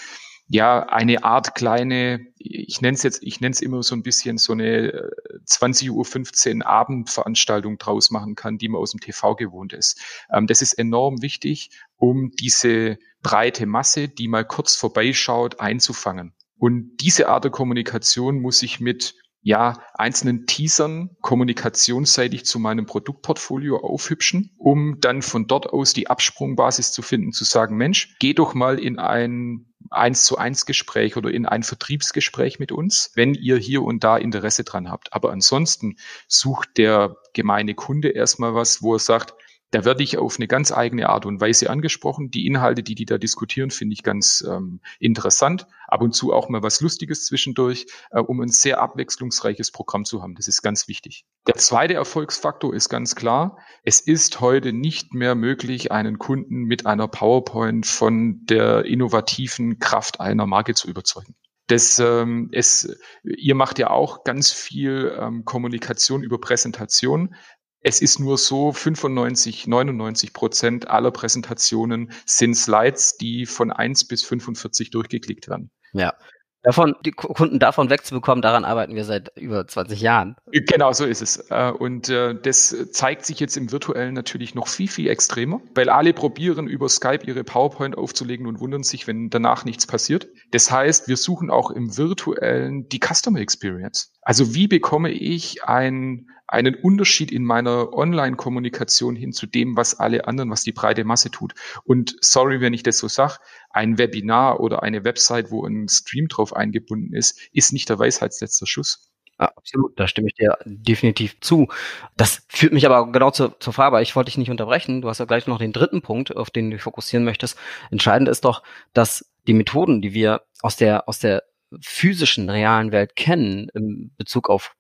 ja, 0.51 0.81
eine 0.89 1.25
Art 1.25 1.55
kleine, 1.55 2.27
ich 2.39 2.81
nenne 2.81 2.95
es 2.95 3.03
jetzt, 3.03 3.23
ich 3.23 3.41
nenne 3.41 3.53
es 3.53 3.61
immer 3.61 3.83
so 3.83 3.95
ein 3.95 4.03
bisschen 4.03 4.39
so 4.39 4.55
eine 4.55 5.11
20.15 5.47 5.87
äh, 5.87 6.55
Uhr 6.57 6.67
Abendveranstaltung 6.67 7.77
draus 7.77 8.11
machen 8.11 8.35
kann, 8.35 8.57
die 8.57 8.69
man 8.69 8.81
aus 8.81 8.93
dem 8.93 9.01
TV 9.01 9.35
gewohnt 9.35 9.75
ist. 9.75 10.01
Ähm, 10.33 10.47
das 10.47 10.63
ist 10.63 10.73
enorm 10.73 11.21
wichtig, 11.21 11.71
um 11.97 12.31
diese 12.31 12.99
breite 13.23 13.67
Masse, 13.67 14.09
die 14.09 14.27
mal 14.27 14.47
kurz 14.47 14.75
vorbeischaut, 14.75 15.61
einzufangen. 15.61 16.33
Und 16.57 16.97
diese 17.03 17.29
Art 17.29 17.45
der 17.45 17.51
Kommunikation 17.51 18.41
muss 18.41 18.63
ich 18.63 18.81
mit 18.81 19.17
ja, 19.42 19.83
einzelnen 19.95 20.47
Teasern 20.47 21.16
kommunikationsseitig 21.21 22.45
zu 22.45 22.59
meinem 22.59 22.87
Produktportfolio 22.87 23.78
aufhübschen, 23.78 24.54
um 24.59 25.00
dann 25.00 25.23
von 25.23 25.47
dort 25.47 25.68
aus 25.68 25.92
die 25.92 26.11
Absprungbasis 26.11 26.92
zu 26.92 27.02
finden, 27.02 27.33
zu 27.33 27.45
sagen, 27.45 27.76
Mensch, 27.76 28.16
geh 28.18 28.35
doch 28.35 28.54
mal 28.54 28.78
in 28.78 28.99
ein 28.99 29.64
eins 29.90 30.25
zu 30.25 30.37
eins 30.37 30.66
Gespräch 30.66 31.16
oder 31.16 31.30
in 31.30 31.47
ein 31.47 31.62
Vertriebsgespräch 31.62 32.59
mit 32.59 32.73
uns, 32.73 33.12
wenn 33.14 33.35
ihr 33.35 33.57
hier 33.57 33.83
und 33.83 34.04
da 34.04 34.16
Interesse 34.16 34.64
dran 34.64 34.90
habt. 34.90 35.12
Aber 35.12 35.30
ansonsten 35.33 35.97
sucht 36.26 36.76
der 36.76 37.16
gemeine 37.33 37.75
Kunde 37.75 38.09
erstmal 38.09 38.54
was, 38.54 38.83
wo 38.83 38.95
er 38.95 38.99
sagt, 38.99 39.35
da 39.71 39.85
werde 39.85 40.03
ich 40.03 40.17
auf 40.17 40.37
eine 40.37 40.49
ganz 40.49 40.73
eigene 40.73 41.09
Art 41.09 41.27
und 41.27 41.41
Weise 41.41 41.69
angesprochen. 41.69 42.31
Die 42.31 42.47
Inhalte, 42.47 42.83
die 42.83 42.95
die 42.95 43.05
da 43.05 43.19
diskutieren, 43.19 43.71
finde 43.71 43.93
ich 43.95 44.03
ganz 44.03 44.45
ähm, 44.49 44.81
interessant. 44.99 45.67
Ab 45.87 46.01
und 46.01 46.13
zu 46.13 46.33
auch 46.33 46.49
mal 46.49 46.63
was 46.63 46.81
Lustiges 46.81 47.27
zwischendurch, 47.27 47.87
äh, 48.11 48.21
um 48.21 48.41
ein 48.41 48.49
sehr 48.49 48.81
abwechslungsreiches 48.81 49.71
Programm 49.71 50.05
zu 50.05 50.23
haben. 50.23 50.35
Das 50.35 50.49
ist 50.49 50.63
ganz 50.63 50.89
wichtig. 50.89 51.27
Der 51.47 51.57
zweite 51.57 51.95
Erfolgsfaktor 51.95 52.75
ist 52.75 52.89
ganz 52.89 53.15
klar. 53.15 53.59
Es 53.83 54.01
ist 54.01 54.41
heute 54.41 54.73
nicht 54.73 55.13
mehr 55.13 55.35
möglich, 55.35 55.93
einen 55.93 56.19
Kunden 56.19 56.65
mit 56.65 56.87
einer 56.87 57.09
PowerPoint 57.09 57.87
von 57.87 58.45
der 58.47 58.87
innovativen 58.87 59.79
Kraft 59.79 60.21
einer 60.21 60.47
Marke 60.47 60.75
zu 60.75 60.89
überzeugen. 60.89 61.35
Das, 61.69 61.99
ähm, 61.99 62.49
es, 62.53 62.97
ihr 63.23 63.55
macht 63.55 63.79
ja 63.79 63.91
auch 63.91 64.25
ganz 64.25 64.51
viel 64.51 65.15
ähm, 65.21 65.45
Kommunikation 65.45 66.23
über 66.23 66.41
Präsentation. 66.41 67.35
Es 67.81 68.01
ist 68.01 68.19
nur 68.19 68.39
so, 68.39 68.73
95, 68.73 69.67
99 69.67 70.33
Prozent 70.33 70.89
aller 70.89 71.11
Präsentationen 71.11 72.13
sind 72.27 72.55
Slides, 72.55 73.17
die 73.17 73.47
von 73.47 73.71
1 73.71 74.09
bis 74.09 74.25
45 74.25 74.91
durchgeklickt 74.91 75.49
werden. 75.49 75.71
Ja. 75.93 76.15
Davon, 76.62 76.97
die 77.05 77.12
Kunden 77.12 77.59
davon 77.59 77.88
wegzubekommen, 77.88 78.43
daran 78.43 78.65
arbeiten 78.65 78.95
wir 78.95 79.05
seit 79.05 79.37
über 79.37 79.67
20 79.67 80.00
Jahren. 80.00 80.37
Genau, 80.50 80.93
so 80.93 81.05
ist 81.05 81.23
es. 81.23 81.50
Äh, 81.50 81.71
und 81.71 82.09
äh, 82.09 82.35
das 82.35 82.75
zeigt 82.93 83.25
sich 83.25 83.38
jetzt 83.38 83.57
im 83.57 83.71
Virtuellen 83.71 84.15
natürlich 84.15 84.55
noch 84.55 84.67
viel, 84.67 84.88
viel 84.88 85.09
extremer, 85.09 85.61
weil 85.75 85.88
alle 85.88 86.12
probieren, 86.12 86.67
über 86.67 86.88
Skype 86.88 87.25
ihre 87.27 87.45
PowerPoint 87.45 87.97
aufzulegen 87.97 88.47
und 88.47 88.61
wundern 88.61 88.83
sich, 88.83 89.07
wenn 89.07 89.31
danach 89.31 89.65
nichts 89.65 89.87
passiert. 89.87 90.29
Das 90.50 90.71
heißt, 90.71 91.09
wir 91.09 91.17
suchen 91.17 91.50
auch 91.50 91.71
im 91.71 91.97
Virtuellen 91.97 92.88
die 92.88 93.00
Customer 93.00 93.38
Experience. 93.38 94.12
Also 94.23 94.55
wie 94.55 94.67
bekomme 94.67 95.11
ich 95.11 95.65
ein 95.65 96.27
einen 96.49 96.75
Unterschied 96.75 97.31
in 97.31 97.45
meiner 97.45 97.93
Online-Kommunikation 97.93 99.15
hin 99.15 99.33
zu 99.33 99.47
dem, 99.47 99.77
was 99.77 100.00
alle 100.00 100.27
anderen, 100.27 100.50
was 100.50 100.62
die 100.62 100.73
breite 100.73 101.05
Masse 101.05 101.31
tut. 101.31 101.55
Und 101.85 102.17
sorry, 102.23 102.62
wenn 102.62 102.73
ich 102.73 102.83
das 102.83 102.97
so 102.99 103.07
sage, 103.07 103.35
ein 103.71 103.99
Webinar 103.99 104.61
oder 104.61 104.83
eine 104.83 105.05
Website, 105.05 105.51
wo 105.51 105.65
ein 105.65 105.89
Stream 105.89 106.29
drauf 106.29 106.55
eingebunden 106.55 107.15
ist, 107.15 107.39
ist 107.53 107.73
nicht 107.73 107.89
der 107.89 107.99
Weisheitsletzter 107.99 108.67
Schuss. 108.67 109.11
Ja, 109.41 109.53
absolut, 109.55 109.99
da 109.99 110.09
stimme 110.09 110.29
ich 110.29 110.35
dir 110.35 110.59
definitiv 110.65 111.41
zu. 111.41 111.69
Das 112.17 112.45
führt 112.49 112.73
mich 112.73 112.87
aber 112.87 113.13
genau 113.13 113.31
zur, 113.31 113.59
zur 113.61 113.73
Frage, 113.73 113.89
aber 113.89 114.03
ich 114.03 114.17
wollte 114.17 114.31
dich 114.31 114.39
nicht 114.39 114.51
unterbrechen. 114.51 115.01
Du 115.01 115.09
hast 115.09 115.19
ja 115.19 115.27
gleich 115.27 115.47
noch 115.47 115.59
den 115.59 115.73
dritten 115.73 116.03
Punkt, 116.03 116.35
auf 116.37 116.51
den 116.51 116.71
du 116.73 116.79
fokussieren 116.79 117.25
möchtest. 117.25 117.57
Entscheidend 117.93 118.29
ist 118.29 118.45
doch, 118.45 118.65
dass 118.95 119.31
die 119.47 119.55
Methoden, 119.55 120.03
die 120.03 120.13
wir 120.13 120.43
aus 120.61 120.77
der, 120.77 121.09
aus 121.09 121.21
der 121.21 121.45
physischen, 121.81 122.51
realen 122.51 122.91
Welt 122.91 123.15
kennen, 123.15 123.69
in 123.75 124.13
Bezug 124.17 124.51
auf 124.51 124.75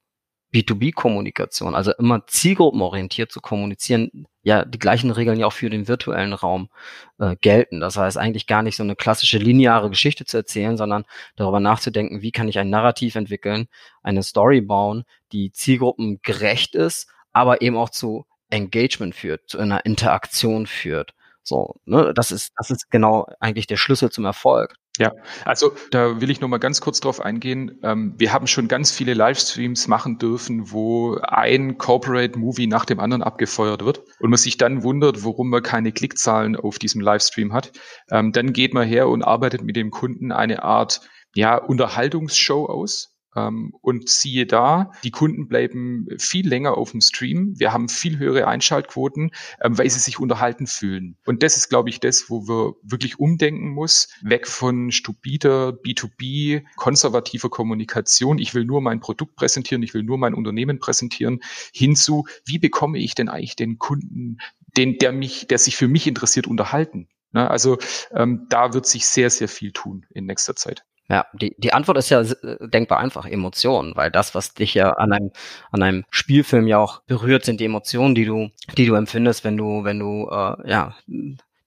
B2B-Kommunikation, 0.52 1.74
also 1.74 1.92
immer 1.98 2.26
zielgruppenorientiert 2.26 3.30
zu 3.30 3.40
kommunizieren, 3.40 4.26
ja, 4.42 4.64
die 4.64 4.78
gleichen 4.78 5.10
Regeln 5.10 5.38
ja 5.38 5.46
auch 5.46 5.52
für 5.52 5.68
den 5.68 5.88
virtuellen 5.88 6.32
Raum 6.32 6.70
äh, 7.18 7.36
gelten. 7.36 7.80
Das 7.80 7.98
heißt 7.98 8.16
eigentlich 8.16 8.46
gar 8.46 8.62
nicht 8.62 8.76
so 8.76 8.82
eine 8.82 8.96
klassische 8.96 9.36
lineare 9.36 9.90
Geschichte 9.90 10.24
zu 10.24 10.38
erzählen, 10.38 10.78
sondern 10.78 11.04
darüber 11.36 11.60
nachzudenken, 11.60 12.22
wie 12.22 12.32
kann 12.32 12.48
ich 12.48 12.58
ein 12.58 12.70
Narrativ 12.70 13.14
entwickeln, 13.14 13.68
eine 14.02 14.22
Story 14.22 14.62
bauen, 14.62 15.04
die 15.32 15.52
zielgruppengerecht 15.52 16.74
ist, 16.74 17.08
aber 17.32 17.60
eben 17.60 17.76
auch 17.76 17.90
zu 17.90 18.24
Engagement 18.50 19.14
führt, 19.14 19.48
zu 19.50 19.58
einer 19.58 19.84
Interaktion 19.84 20.66
führt. 20.66 21.12
So, 21.42 21.76
ne, 21.84 22.14
das 22.14 22.30
ist, 22.30 22.52
das 22.56 22.70
ist 22.70 22.90
genau 22.90 23.26
eigentlich 23.40 23.66
der 23.66 23.76
Schlüssel 23.76 24.10
zum 24.10 24.24
Erfolg. 24.24 24.77
Ja, 24.98 25.12
also 25.44 25.72
da 25.92 26.20
will 26.20 26.28
ich 26.28 26.40
noch 26.40 26.48
mal 26.48 26.58
ganz 26.58 26.80
kurz 26.80 26.98
drauf 26.98 27.20
eingehen. 27.20 27.78
Ähm, 27.84 28.14
wir 28.18 28.32
haben 28.32 28.48
schon 28.48 28.66
ganz 28.66 28.90
viele 28.90 29.14
Livestreams 29.14 29.86
machen 29.86 30.18
dürfen, 30.18 30.72
wo 30.72 31.16
ein 31.22 31.78
Corporate 31.78 32.36
Movie 32.36 32.66
nach 32.66 32.84
dem 32.84 32.98
anderen 32.98 33.22
abgefeuert 33.22 33.84
wird 33.84 34.02
und 34.18 34.30
man 34.30 34.38
sich 34.38 34.56
dann 34.56 34.82
wundert, 34.82 35.24
warum 35.24 35.50
man 35.50 35.62
keine 35.62 35.92
Klickzahlen 35.92 36.56
auf 36.56 36.80
diesem 36.80 37.00
Livestream 37.00 37.52
hat. 37.52 37.72
Ähm, 38.10 38.32
dann 38.32 38.52
geht 38.52 38.74
man 38.74 38.88
her 38.88 39.08
und 39.08 39.22
arbeitet 39.22 39.62
mit 39.62 39.76
dem 39.76 39.90
Kunden 39.90 40.32
eine 40.32 40.64
Art 40.64 41.00
ja, 41.34 41.56
Unterhaltungsshow 41.56 42.66
aus 42.66 43.17
und 43.34 44.08
siehe 44.08 44.46
da, 44.46 44.92
die 45.04 45.10
Kunden 45.10 45.48
bleiben 45.48 46.08
viel 46.18 46.48
länger 46.48 46.76
auf 46.76 46.92
dem 46.92 47.00
Stream. 47.00 47.54
Wir 47.58 47.72
haben 47.72 47.88
viel 47.88 48.18
höhere 48.18 48.46
Einschaltquoten, 48.46 49.30
ähm, 49.60 49.78
weil 49.78 49.88
sie 49.90 50.00
sich 50.00 50.18
unterhalten 50.18 50.66
fühlen. 50.66 51.16
Und 51.26 51.42
das 51.42 51.56
ist, 51.56 51.68
glaube 51.68 51.90
ich, 51.90 52.00
das, 52.00 52.30
wo 52.30 52.48
wir 52.48 52.74
wirklich 52.82 53.18
umdenken 53.18 53.68
muss. 53.70 54.08
Weg 54.22 54.48
von 54.48 54.90
stupider 54.90 55.68
B2B, 55.70 56.64
konservativer 56.76 57.50
Kommunikation. 57.50 58.38
Ich 58.38 58.54
will 58.54 58.64
nur 58.64 58.80
mein 58.80 59.00
Produkt 59.00 59.36
präsentieren, 59.36 59.82
ich 59.82 59.94
will 59.94 60.02
nur 60.02 60.18
mein 60.18 60.34
Unternehmen 60.34 60.78
präsentieren, 60.78 61.40
hinzu, 61.72 62.26
wie 62.44 62.58
bekomme 62.58 62.98
ich 62.98 63.14
denn 63.14 63.28
eigentlich 63.28 63.56
den 63.56 63.78
Kunden, 63.78 64.38
den, 64.76 64.98
der 64.98 65.12
mich, 65.12 65.46
der 65.46 65.58
sich 65.58 65.76
für 65.76 65.88
mich 65.88 66.06
interessiert, 66.06 66.46
unterhalten? 66.46 67.08
Ne, 67.32 67.50
also 67.50 67.78
ähm, 68.12 68.46
da 68.48 68.72
wird 68.72 68.86
sich 68.86 69.06
sehr, 69.06 69.28
sehr 69.28 69.48
viel 69.48 69.72
tun 69.72 70.06
in 70.10 70.24
nächster 70.24 70.56
Zeit. 70.56 70.84
Ja, 71.10 71.26
die, 71.32 71.54
die 71.56 71.72
Antwort 71.72 71.96
ist 71.96 72.10
ja 72.10 72.20
äh, 72.20 72.68
denkbar 72.68 72.98
einfach, 72.98 73.24
Emotionen, 73.24 73.96
weil 73.96 74.10
das, 74.10 74.34
was 74.34 74.52
dich 74.52 74.74
ja 74.74 74.90
an 74.92 75.12
einem, 75.12 75.30
an 75.70 75.82
einem 75.82 76.04
Spielfilm 76.10 76.66
ja 76.66 76.78
auch 76.78 77.02
berührt, 77.04 77.46
sind 77.46 77.60
die 77.60 77.64
Emotionen, 77.64 78.14
die 78.14 78.26
du, 78.26 78.50
die 78.76 78.84
du 78.84 78.94
empfindest, 78.94 79.42
wenn 79.42 79.56
du, 79.56 79.84
wenn 79.84 79.98
du, 79.98 80.28
äh, 80.30 80.70
ja, 80.70 80.94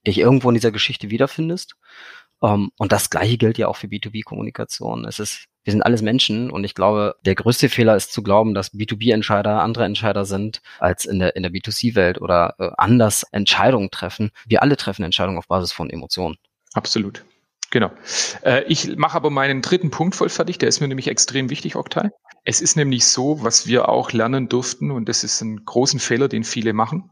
dich 0.05 0.19
irgendwo 0.19 0.49
in 0.49 0.55
dieser 0.55 0.71
Geschichte 0.71 1.09
wiederfindest. 1.09 1.75
Um, 2.39 2.49
ähm, 2.49 2.71
und 2.77 2.91
das 2.91 3.11
Gleiche 3.11 3.37
gilt 3.37 3.59
ja 3.59 3.67
auch 3.67 3.75
für 3.75 3.87
B2B-Kommunikation. 3.87 5.05
Es 5.05 5.19
ist, 5.19 5.45
wir 5.63 5.71
sind 5.71 5.83
alles 5.83 6.01
Menschen 6.01 6.49
und 6.49 6.63
ich 6.63 6.73
glaube, 6.73 7.15
der 7.23 7.35
größte 7.35 7.69
Fehler 7.69 7.95
ist 7.95 8.13
zu 8.13 8.23
glauben, 8.23 8.55
dass 8.55 8.73
B2B-Entscheider 8.73 9.61
andere 9.61 9.85
Entscheider 9.85 10.25
sind 10.25 10.61
als 10.79 11.05
in 11.05 11.19
der, 11.19 11.35
in 11.35 11.43
der 11.43 11.51
B2C-Welt 11.51 12.19
oder 12.19 12.55
äh, 12.57 12.71
anders 12.77 13.23
Entscheidungen 13.31 13.91
treffen. 13.91 14.31
Wir 14.47 14.63
alle 14.63 14.75
treffen 14.75 15.03
Entscheidungen 15.03 15.37
auf 15.37 15.47
Basis 15.47 15.71
von 15.71 15.91
Emotionen. 15.91 16.37
Absolut. 16.73 17.23
Genau. 17.71 17.89
Äh, 18.43 18.65
ich 18.67 18.97
mache 18.97 19.15
aber 19.15 19.29
meinen 19.29 19.61
dritten 19.61 19.91
Punkt 19.91 20.15
voll 20.15 20.29
fertig, 20.29 20.59
der 20.59 20.69
ist 20.69 20.81
mir 20.81 20.89
nämlich 20.89 21.07
extrem 21.07 21.49
wichtig, 21.49 21.77
Oktay. 21.77 22.09
Es 22.43 22.59
ist 22.59 22.75
nämlich 22.75 23.05
so, 23.05 23.43
was 23.43 23.65
wir 23.65 23.87
auch 23.87 24.11
lernen 24.11 24.49
durften, 24.49 24.91
und 24.91 25.07
das 25.07 25.23
ist 25.23 25.41
ein 25.41 25.63
großen 25.63 25.99
Fehler, 25.99 26.27
den 26.27 26.43
viele 26.43 26.73
machen. 26.73 27.11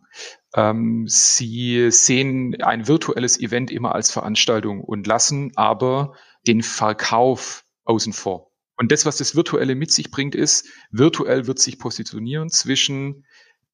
Ähm, 0.53 1.05
sie 1.07 1.89
sehen 1.91 2.61
ein 2.61 2.87
virtuelles 2.87 3.39
Event 3.39 3.71
immer 3.71 3.95
als 3.95 4.11
Veranstaltung 4.11 4.81
und 4.81 5.07
lassen 5.07 5.51
aber 5.55 6.13
den 6.45 6.61
Verkauf 6.61 7.63
außen 7.85 8.11
vor. 8.11 8.51
Und 8.75 8.91
das, 8.91 9.05
was 9.05 9.17
das 9.17 9.35
Virtuelle 9.35 9.75
mit 9.75 9.91
sich 9.91 10.11
bringt, 10.11 10.35
ist, 10.35 10.67
virtuell 10.91 11.47
wird 11.47 11.59
sich 11.59 11.79
positionieren 11.79 12.49
zwischen 12.49 13.25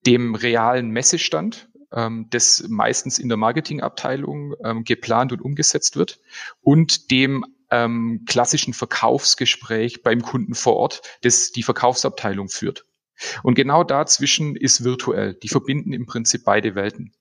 dem 0.05 0.35
realen 0.35 0.91
Messestand, 0.91 1.69
das 2.29 2.65
meistens 2.67 3.19
in 3.19 3.29
der 3.29 3.37
Marketingabteilung 3.37 4.53
ähm, 4.63 4.83
geplant 4.83 5.31
und 5.31 5.41
umgesetzt 5.41 5.95
wird 5.95 6.19
und 6.61 7.11
dem 7.11 7.45
ähm, 7.71 8.23
klassischen 8.27 8.73
Verkaufsgespräch 8.73 10.03
beim 10.03 10.21
Kunden 10.21 10.55
vor 10.55 10.75
Ort, 10.75 11.01
das 11.21 11.51
die 11.51 11.63
Verkaufsabteilung 11.63 12.49
führt. 12.49 12.85
Und 13.43 13.55
genau 13.55 13.83
dazwischen 13.83 14.55
ist 14.55 14.83
virtuell. 14.83 15.35
Die 15.35 15.47
verbinden 15.47 15.93
im 15.93 16.05
Prinzip 16.05 16.43
beide 16.43 16.75
Welten. 16.75 17.13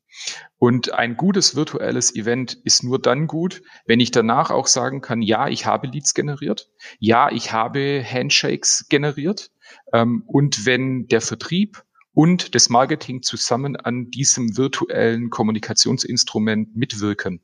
Und 0.58 0.92
ein 0.92 1.16
gutes 1.16 1.56
virtuelles 1.56 2.14
Event 2.14 2.54
ist 2.64 2.84
nur 2.84 3.00
dann 3.00 3.26
gut, 3.26 3.62
wenn 3.86 4.00
ich 4.00 4.10
danach 4.10 4.50
auch 4.50 4.66
sagen 4.66 5.00
kann, 5.00 5.22
ja, 5.22 5.48
ich 5.48 5.66
habe 5.66 5.88
Leads 5.88 6.14
generiert, 6.14 6.70
ja, 6.98 7.30
ich 7.30 7.52
habe 7.52 8.04
Handshakes 8.04 8.86
generiert 8.88 9.50
ähm, 9.92 10.22
und 10.26 10.66
wenn 10.66 11.06
der 11.08 11.20
Vertrieb 11.20 11.82
und 12.14 12.54
das 12.54 12.70
Marketing 12.70 13.22
zusammen 13.22 13.76
an 13.76 14.10
diesem 14.10 14.56
virtuellen 14.56 15.30
Kommunikationsinstrument 15.30 16.74
mitwirken. 16.76 17.40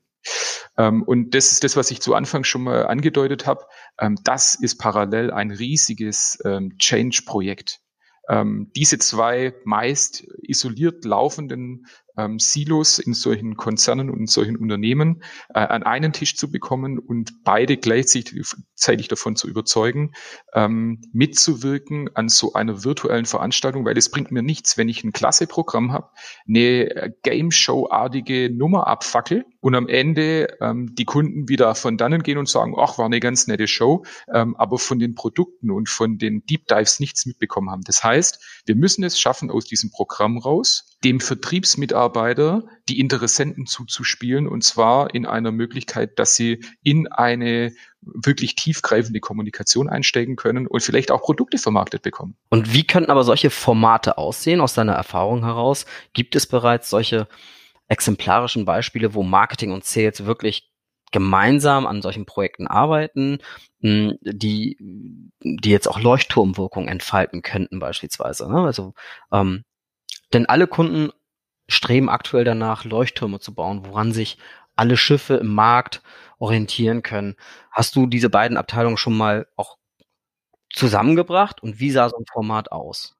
Ähm, 0.77 1.03
und 1.03 1.35
das 1.35 1.51
ist 1.51 1.63
das, 1.63 1.75
was 1.75 1.91
ich 1.91 2.01
zu 2.01 2.15
Anfang 2.15 2.43
schon 2.43 2.63
mal 2.63 2.87
angedeutet 2.87 3.45
habe. 3.45 3.65
Ähm, 3.99 4.17
das 4.23 4.55
ist 4.55 4.77
parallel 4.77 5.31
ein 5.31 5.51
riesiges 5.51 6.39
ähm, 6.45 6.77
Change-Projekt. 6.77 7.81
Ähm, 8.29 8.71
diese 8.75 8.99
zwei 8.99 9.53
meist 9.65 10.23
isoliert 10.41 11.05
laufenden 11.05 11.87
ähm, 12.17 12.39
Silos 12.39 12.99
in 12.99 13.13
solchen 13.13 13.55
Konzernen 13.55 14.09
und 14.09 14.19
in 14.19 14.27
solchen 14.27 14.57
Unternehmen 14.57 15.23
äh, 15.53 15.59
an 15.59 15.83
einen 15.83 16.13
Tisch 16.13 16.35
zu 16.35 16.51
bekommen 16.51 16.99
und 16.99 17.43
beide 17.43 17.77
gleichzeitig 17.77 19.07
davon 19.07 19.35
zu 19.35 19.47
überzeugen, 19.47 20.11
ähm, 20.53 21.01
mitzuwirken 21.13 22.09
an 22.15 22.29
so 22.29 22.53
einer 22.53 22.83
virtuellen 22.83 23.25
Veranstaltung, 23.25 23.85
weil 23.85 23.97
es 23.97 24.09
bringt 24.09 24.31
mir 24.31 24.41
nichts, 24.41 24.77
wenn 24.77 24.89
ich 24.89 25.03
ein 25.03 25.13
klasse 25.13 25.47
Programm 25.47 25.91
habe, 25.91 26.09
eine 26.47 27.13
Game 27.23 27.51
Show-artige 27.51 28.49
Nummer 28.49 28.87
abfackel 28.87 29.45
und 29.59 29.75
am 29.75 29.87
Ende 29.87 30.57
ähm, 30.59 30.93
die 30.95 31.05
Kunden 31.05 31.47
wieder 31.47 31.75
von 31.75 31.97
dannen 31.97 32.23
gehen 32.23 32.37
und 32.37 32.49
sagen, 32.49 32.75
ach, 32.77 32.97
war 32.97 33.05
eine 33.05 33.19
ganz 33.19 33.47
nette 33.47 33.67
Show, 33.67 34.03
ähm, 34.33 34.55
aber 34.57 34.79
von 34.79 34.99
den 34.99 35.15
Produkten 35.15 35.71
und 35.71 35.87
von 35.87 36.17
den 36.17 36.45
Deep 36.45 36.67
Dives 36.67 36.99
nichts 36.99 37.25
mitbekommen 37.25 37.69
haben. 37.69 37.83
Das 37.85 38.03
heißt, 38.03 38.43
wir 38.65 38.75
müssen 38.75 39.03
es 39.03 39.19
schaffen, 39.19 39.51
aus 39.51 39.65
diesem 39.65 39.91
Programm 39.91 40.37
raus, 40.37 40.97
dem 41.03 41.19
Vertriebsmitarbeiter 41.19 42.00
die 42.09 42.99
Interessenten 42.99 43.65
zuzuspielen 43.65 44.47
und 44.47 44.63
zwar 44.63 45.13
in 45.13 45.25
einer 45.25 45.51
Möglichkeit, 45.51 46.17
dass 46.19 46.35
sie 46.35 46.63
in 46.83 47.07
eine 47.07 47.73
wirklich 48.01 48.55
tiefgreifende 48.55 49.19
Kommunikation 49.19 49.89
einsteigen 49.89 50.35
können 50.35 50.67
und 50.67 50.81
vielleicht 50.81 51.11
auch 51.11 51.21
Produkte 51.21 51.57
vermarktet 51.57 52.01
bekommen. 52.01 52.35
Und 52.49 52.73
wie 52.73 52.85
könnten 52.85 53.11
aber 53.11 53.23
solche 53.23 53.49
Formate 53.49 54.17
aussehen 54.17 54.61
aus 54.61 54.73
deiner 54.73 54.93
Erfahrung 54.93 55.43
heraus? 55.43 55.85
Gibt 56.13 56.35
es 56.35 56.47
bereits 56.47 56.89
solche 56.89 57.27
exemplarischen 57.87 58.65
Beispiele, 58.65 59.13
wo 59.13 59.21
Marketing 59.21 59.71
und 59.71 59.83
Sales 59.83 60.25
wirklich 60.25 60.71
gemeinsam 61.11 61.85
an 61.85 62.01
solchen 62.01 62.25
Projekten 62.25 62.67
arbeiten, 62.67 63.39
hm, 63.81 64.17
die, 64.21 64.77
die 65.41 65.69
jetzt 65.69 65.87
auch 65.87 65.99
Leuchtturmwirkung 65.99 66.87
entfalten 66.87 67.41
könnten 67.41 67.79
beispielsweise. 67.79 68.49
Ne? 68.49 68.61
Also 68.61 68.93
ähm, 69.31 69.63
denn 70.33 70.45
alle 70.45 70.67
Kunden 70.67 71.11
streben 71.71 72.09
aktuell 72.09 72.43
danach, 72.43 72.85
Leuchttürme 72.85 73.39
zu 73.39 73.53
bauen, 73.53 73.85
woran 73.85 74.11
sich 74.11 74.37
alle 74.75 74.97
Schiffe 74.97 75.35
im 75.35 75.53
Markt 75.53 76.01
orientieren 76.39 77.03
können. 77.03 77.35
Hast 77.71 77.95
du 77.95 78.07
diese 78.07 78.29
beiden 78.29 78.57
Abteilungen 78.57 78.97
schon 78.97 79.17
mal 79.17 79.47
auch 79.55 79.77
zusammengebracht 80.73 81.61
und 81.63 81.79
wie 81.79 81.91
sah 81.91 82.09
so 82.09 82.17
ein 82.17 82.25
Format 82.31 82.71
aus? 82.71 83.15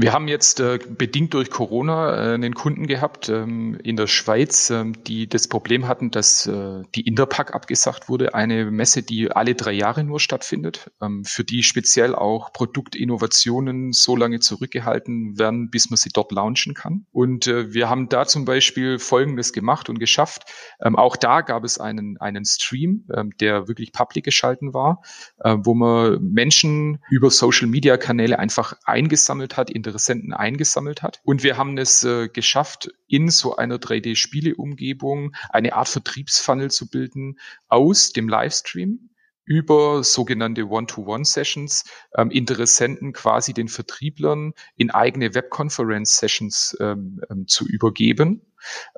Wir 0.00 0.12
haben 0.12 0.28
jetzt 0.28 0.60
äh, 0.60 0.78
bedingt 0.78 1.34
durch 1.34 1.50
Corona 1.50 2.30
äh, 2.30 2.34
einen 2.34 2.54
Kunden 2.54 2.86
gehabt 2.86 3.28
ähm, 3.30 3.76
in 3.82 3.96
der 3.96 4.06
Schweiz, 4.06 4.70
ähm, 4.70 4.92
die 5.08 5.28
das 5.28 5.48
Problem 5.48 5.88
hatten, 5.88 6.12
dass 6.12 6.46
äh, 6.46 6.84
die 6.94 7.00
Interpack 7.00 7.52
abgesagt 7.52 8.08
wurde, 8.08 8.32
eine 8.32 8.70
Messe, 8.70 9.02
die 9.02 9.32
alle 9.32 9.56
drei 9.56 9.72
Jahre 9.72 10.04
nur 10.04 10.20
stattfindet, 10.20 10.92
ähm, 11.02 11.24
für 11.24 11.42
die 11.42 11.64
speziell 11.64 12.14
auch 12.14 12.52
Produktinnovationen 12.52 13.92
so 13.92 14.14
lange 14.14 14.38
zurückgehalten 14.38 15.36
werden, 15.36 15.68
bis 15.68 15.90
man 15.90 15.96
sie 15.96 16.10
dort 16.10 16.30
launchen 16.30 16.74
kann. 16.74 17.06
Und 17.10 17.48
äh, 17.48 17.74
wir 17.74 17.90
haben 17.90 18.08
da 18.08 18.24
zum 18.24 18.44
Beispiel 18.44 19.00
Folgendes 19.00 19.52
gemacht 19.52 19.88
und 19.90 19.98
geschafft. 19.98 20.44
Ähm, 20.80 20.94
auch 20.94 21.16
da 21.16 21.40
gab 21.40 21.64
es 21.64 21.78
einen, 21.78 22.18
einen 22.18 22.44
Stream, 22.44 23.04
ähm, 23.12 23.32
der 23.40 23.66
wirklich 23.66 23.90
public 23.90 24.22
geschalten 24.22 24.74
war, 24.74 25.02
äh, 25.40 25.56
wo 25.58 25.74
man 25.74 26.22
Menschen 26.22 27.00
über 27.10 27.30
Social-Media-Kanäle 27.30 28.38
einfach 28.38 28.74
eingesammelt 28.84 29.56
hat, 29.56 29.70
Interessenten 29.88 30.32
eingesammelt 30.32 31.02
hat. 31.02 31.20
Und 31.24 31.42
wir 31.42 31.56
haben 31.56 31.78
es 31.78 32.04
äh, 32.04 32.28
geschafft, 32.28 32.90
in 33.06 33.30
so 33.30 33.56
einer 33.56 33.76
3D-Spiele-Umgebung 33.76 35.34
eine 35.50 35.72
Art 35.74 35.88
Vertriebsfunnel 35.88 36.70
zu 36.70 36.88
bilden 36.88 37.38
aus 37.68 38.12
dem 38.12 38.28
Livestream 38.28 39.10
über 39.44 40.04
sogenannte 40.04 40.68
One-to-One-Sessions 40.68 41.84
ähm, 42.16 42.30
Interessenten 42.30 43.14
quasi 43.14 43.54
den 43.54 43.68
Vertrieblern 43.68 44.52
in 44.76 44.90
eigene 44.90 45.34
Webconference-Sessions 45.34 46.76
ähm, 46.80 47.22
ähm, 47.30 47.46
zu 47.46 47.66
übergeben 47.66 48.42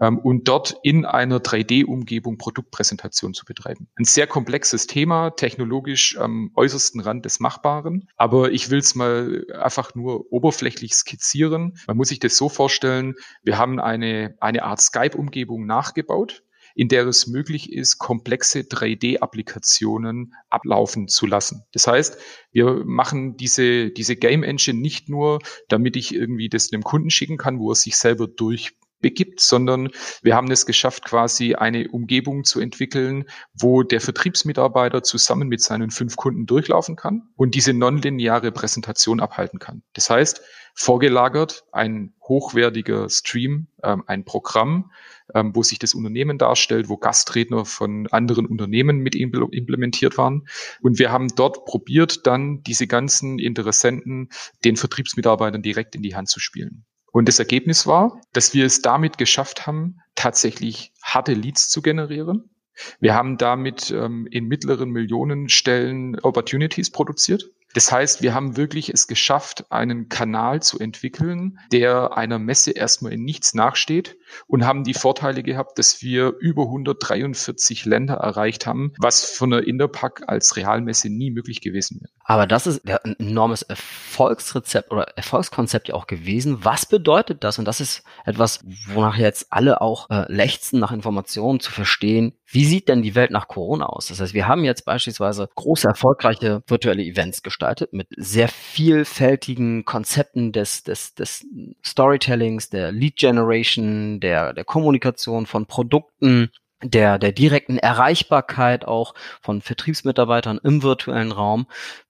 ähm, 0.00 0.18
und 0.18 0.48
dort 0.48 0.76
in 0.82 1.04
einer 1.04 1.38
3D-Umgebung 1.38 2.38
Produktpräsentation 2.38 3.34
zu 3.34 3.44
betreiben. 3.44 3.88
Ein 3.98 4.04
sehr 4.04 4.26
komplexes 4.26 4.86
Thema, 4.86 5.30
technologisch 5.30 6.16
am 6.18 6.50
äußersten 6.54 7.00
Rand 7.00 7.24
des 7.24 7.40
Machbaren, 7.40 8.08
aber 8.16 8.52
ich 8.52 8.70
will 8.70 8.78
es 8.78 8.94
mal 8.94 9.46
einfach 9.60 9.94
nur 9.94 10.32
oberflächlich 10.32 10.94
skizzieren. 10.94 11.78
Man 11.86 11.96
muss 11.96 12.08
sich 12.08 12.20
das 12.20 12.36
so 12.36 12.48
vorstellen, 12.48 13.14
wir 13.42 13.58
haben 13.58 13.80
eine, 13.80 14.36
eine 14.40 14.64
Art 14.64 14.80
Skype-Umgebung 14.80 15.66
nachgebaut 15.66 16.42
in 16.74 16.88
der 16.88 17.06
es 17.06 17.26
möglich 17.26 17.72
ist, 17.72 17.98
komplexe 17.98 18.60
3D-Applikationen 18.60 20.34
ablaufen 20.48 21.08
zu 21.08 21.26
lassen. 21.26 21.64
Das 21.72 21.86
heißt, 21.86 22.18
wir 22.52 22.84
machen 22.84 23.36
diese, 23.36 23.90
diese 23.90 24.16
Game 24.16 24.42
Engine 24.42 24.80
nicht 24.80 25.08
nur, 25.08 25.40
damit 25.68 25.96
ich 25.96 26.14
irgendwie 26.14 26.48
das 26.48 26.72
einem 26.72 26.82
Kunden 26.82 27.10
schicken 27.10 27.36
kann, 27.36 27.58
wo 27.58 27.72
er 27.72 27.76
sich 27.76 27.96
selber 27.96 28.26
durch 28.28 28.76
begibt, 29.00 29.40
sondern 29.40 29.90
wir 30.22 30.34
haben 30.36 30.50
es 30.50 30.66
geschafft, 30.66 31.04
quasi 31.04 31.54
eine 31.54 31.88
Umgebung 31.88 32.44
zu 32.44 32.60
entwickeln, 32.60 33.24
wo 33.54 33.82
der 33.82 34.00
Vertriebsmitarbeiter 34.00 35.02
zusammen 35.02 35.48
mit 35.48 35.60
seinen 35.60 35.90
fünf 35.90 36.16
Kunden 36.16 36.46
durchlaufen 36.46 36.96
kann 36.96 37.28
und 37.36 37.54
diese 37.54 37.72
nonlineare 37.72 38.52
Präsentation 38.52 39.20
abhalten 39.20 39.58
kann. 39.58 39.82
Das 39.94 40.10
heißt, 40.10 40.42
vorgelagert 40.74 41.64
ein 41.72 42.14
hochwertiger 42.22 43.08
Stream, 43.08 43.66
ähm, 43.82 44.04
ein 44.06 44.24
Programm, 44.24 44.92
ähm, 45.34 45.54
wo 45.54 45.62
sich 45.62 45.78
das 45.78 45.94
Unternehmen 45.94 46.38
darstellt, 46.38 46.88
wo 46.88 46.96
Gastredner 46.96 47.64
von 47.64 48.06
anderen 48.08 48.46
Unternehmen 48.46 48.98
mit 48.98 49.14
implementiert 49.14 50.16
waren. 50.16 50.46
Und 50.80 50.98
wir 50.98 51.10
haben 51.10 51.28
dort 51.28 51.64
probiert, 51.64 52.26
dann 52.26 52.62
diese 52.62 52.86
ganzen 52.86 53.38
Interessenten 53.38 54.30
den 54.64 54.76
Vertriebsmitarbeitern 54.76 55.62
direkt 55.62 55.94
in 55.94 56.02
die 56.02 56.14
Hand 56.14 56.28
zu 56.28 56.40
spielen. 56.40 56.84
Und 57.12 57.28
das 57.28 57.38
Ergebnis 57.38 57.86
war, 57.86 58.20
dass 58.32 58.54
wir 58.54 58.64
es 58.64 58.82
damit 58.82 59.18
geschafft 59.18 59.66
haben, 59.66 60.00
tatsächlich 60.14 60.92
harte 61.02 61.34
Leads 61.34 61.68
zu 61.68 61.82
generieren. 61.82 62.50
Wir 62.98 63.14
haben 63.14 63.36
damit 63.36 63.90
ähm, 63.90 64.26
in 64.30 64.46
mittleren 64.46 64.90
Millionenstellen 64.90 66.18
Opportunities 66.20 66.90
produziert. 66.90 67.50
Das 67.74 67.92
heißt, 67.92 68.22
wir 68.22 68.34
haben 68.34 68.56
wirklich 68.56 68.88
es 68.88 69.06
geschafft, 69.06 69.70
einen 69.70 70.08
Kanal 70.08 70.60
zu 70.60 70.78
entwickeln, 70.78 71.58
der 71.72 72.16
einer 72.16 72.38
Messe 72.38 72.72
erstmal 72.72 73.12
in 73.12 73.22
nichts 73.22 73.54
nachsteht 73.54 74.16
und 74.46 74.66
haben 74.66 74.82
die 74.82 74.94
Vorteile 74.94 75.42
gehabt, 75.42 75.78
dass 75.78 76.02
wir 76.02 76.34
über 76.40 76.64
143 76.64 77.84
Länder 77.84 78.14
erreicht 78.14 78.66
haben, 78.66 78.92
was 78.98 79.24
von 79.24 79.50
der 79.50 79.66
Interpack 79.66 80.22
als 80.26 80.56
Realmesse 80.56 81.10
nie 81.10 81.30
möglich 81.30 81.60
gewesen 81.60 82.00
wäre. 82.00 82.10
Aber 82.24 82.46
das 82.46 82.66
ist 82.66 82.88
ein 82.88 83.16
enormes 83.18 83.62
Erfolgsrezept 83.62 84.90
oder 84.90 85.02
Erfolgskonzept 85.16 85.88
ja 85.88 85.94
auch 85.94 86.06
gewesen. 86.06 86.64
Was 86.64 86.86
bedeutet 86.86 87.44
das? 87.44 87.58
Und 87.58 87.64
das 87.66 87.80
ist 87.80 88.02
etwas, 88.24 88.64
wonach 88.88 89.16
jetzt 89.16 89.52
alle 89.52 89.80
auch 89.80 90.10
äh, 90.10 90.30
lechzen, 90.32 90.80
nach 90.80 90.92
Informationen 90.92 91.60
zu 91.60 91.72
verstehen. 91.72 92.32
Wie 92.52 92.64
sieht 92.64 92.88
denn 92.88 93.02
die 93.02 93.14
Welt 93.14 93.30
nach 93.30 93.46
Corona 93.46 93.86
aus? 93.86 94.08
Das 94.08 94.20
heißt, 94.20 94.34
wir 94.34 94.48
haben 94.48 94.64
jetzt 94.64 94.84
beispielsweise 94.84 95.48
große, 95.54 95.86
erfolgreiche 95.86 96.64
virtuelle 96.66 97.04
Events 97.04 97.44
gestaltet 97.44 97.92
mit 97.92 98.08
sehr 98.16 98.48
vielfältigen 98.48 99.84
Konzepten 99.84 100.50
des, 100.50 100.82
des, 100.82 101.14
des 101.14 101.46
Storytellings, 101.84 102.68
der 102.68 102.90
Lead 102.90 103.14
Generation, 103.16 104.18
der, 104.18 104.52
der 104.52 104.64
Kommunikation 104.64 105.46
von 105.46 105.66
Produkten, 105.66 106.50
der, 106.82 107.20
der 107.20 107.30
direkten 107.30 107.78
Erreichbarkeit 107.78 108.84
auch 108.84 109.14
von 109.40 109.62
Vertriebsmitarbeitern 109.62 110.58
im 110.64 110.82
virtuellen 110.82 111.30
Raum. 111.30 111.68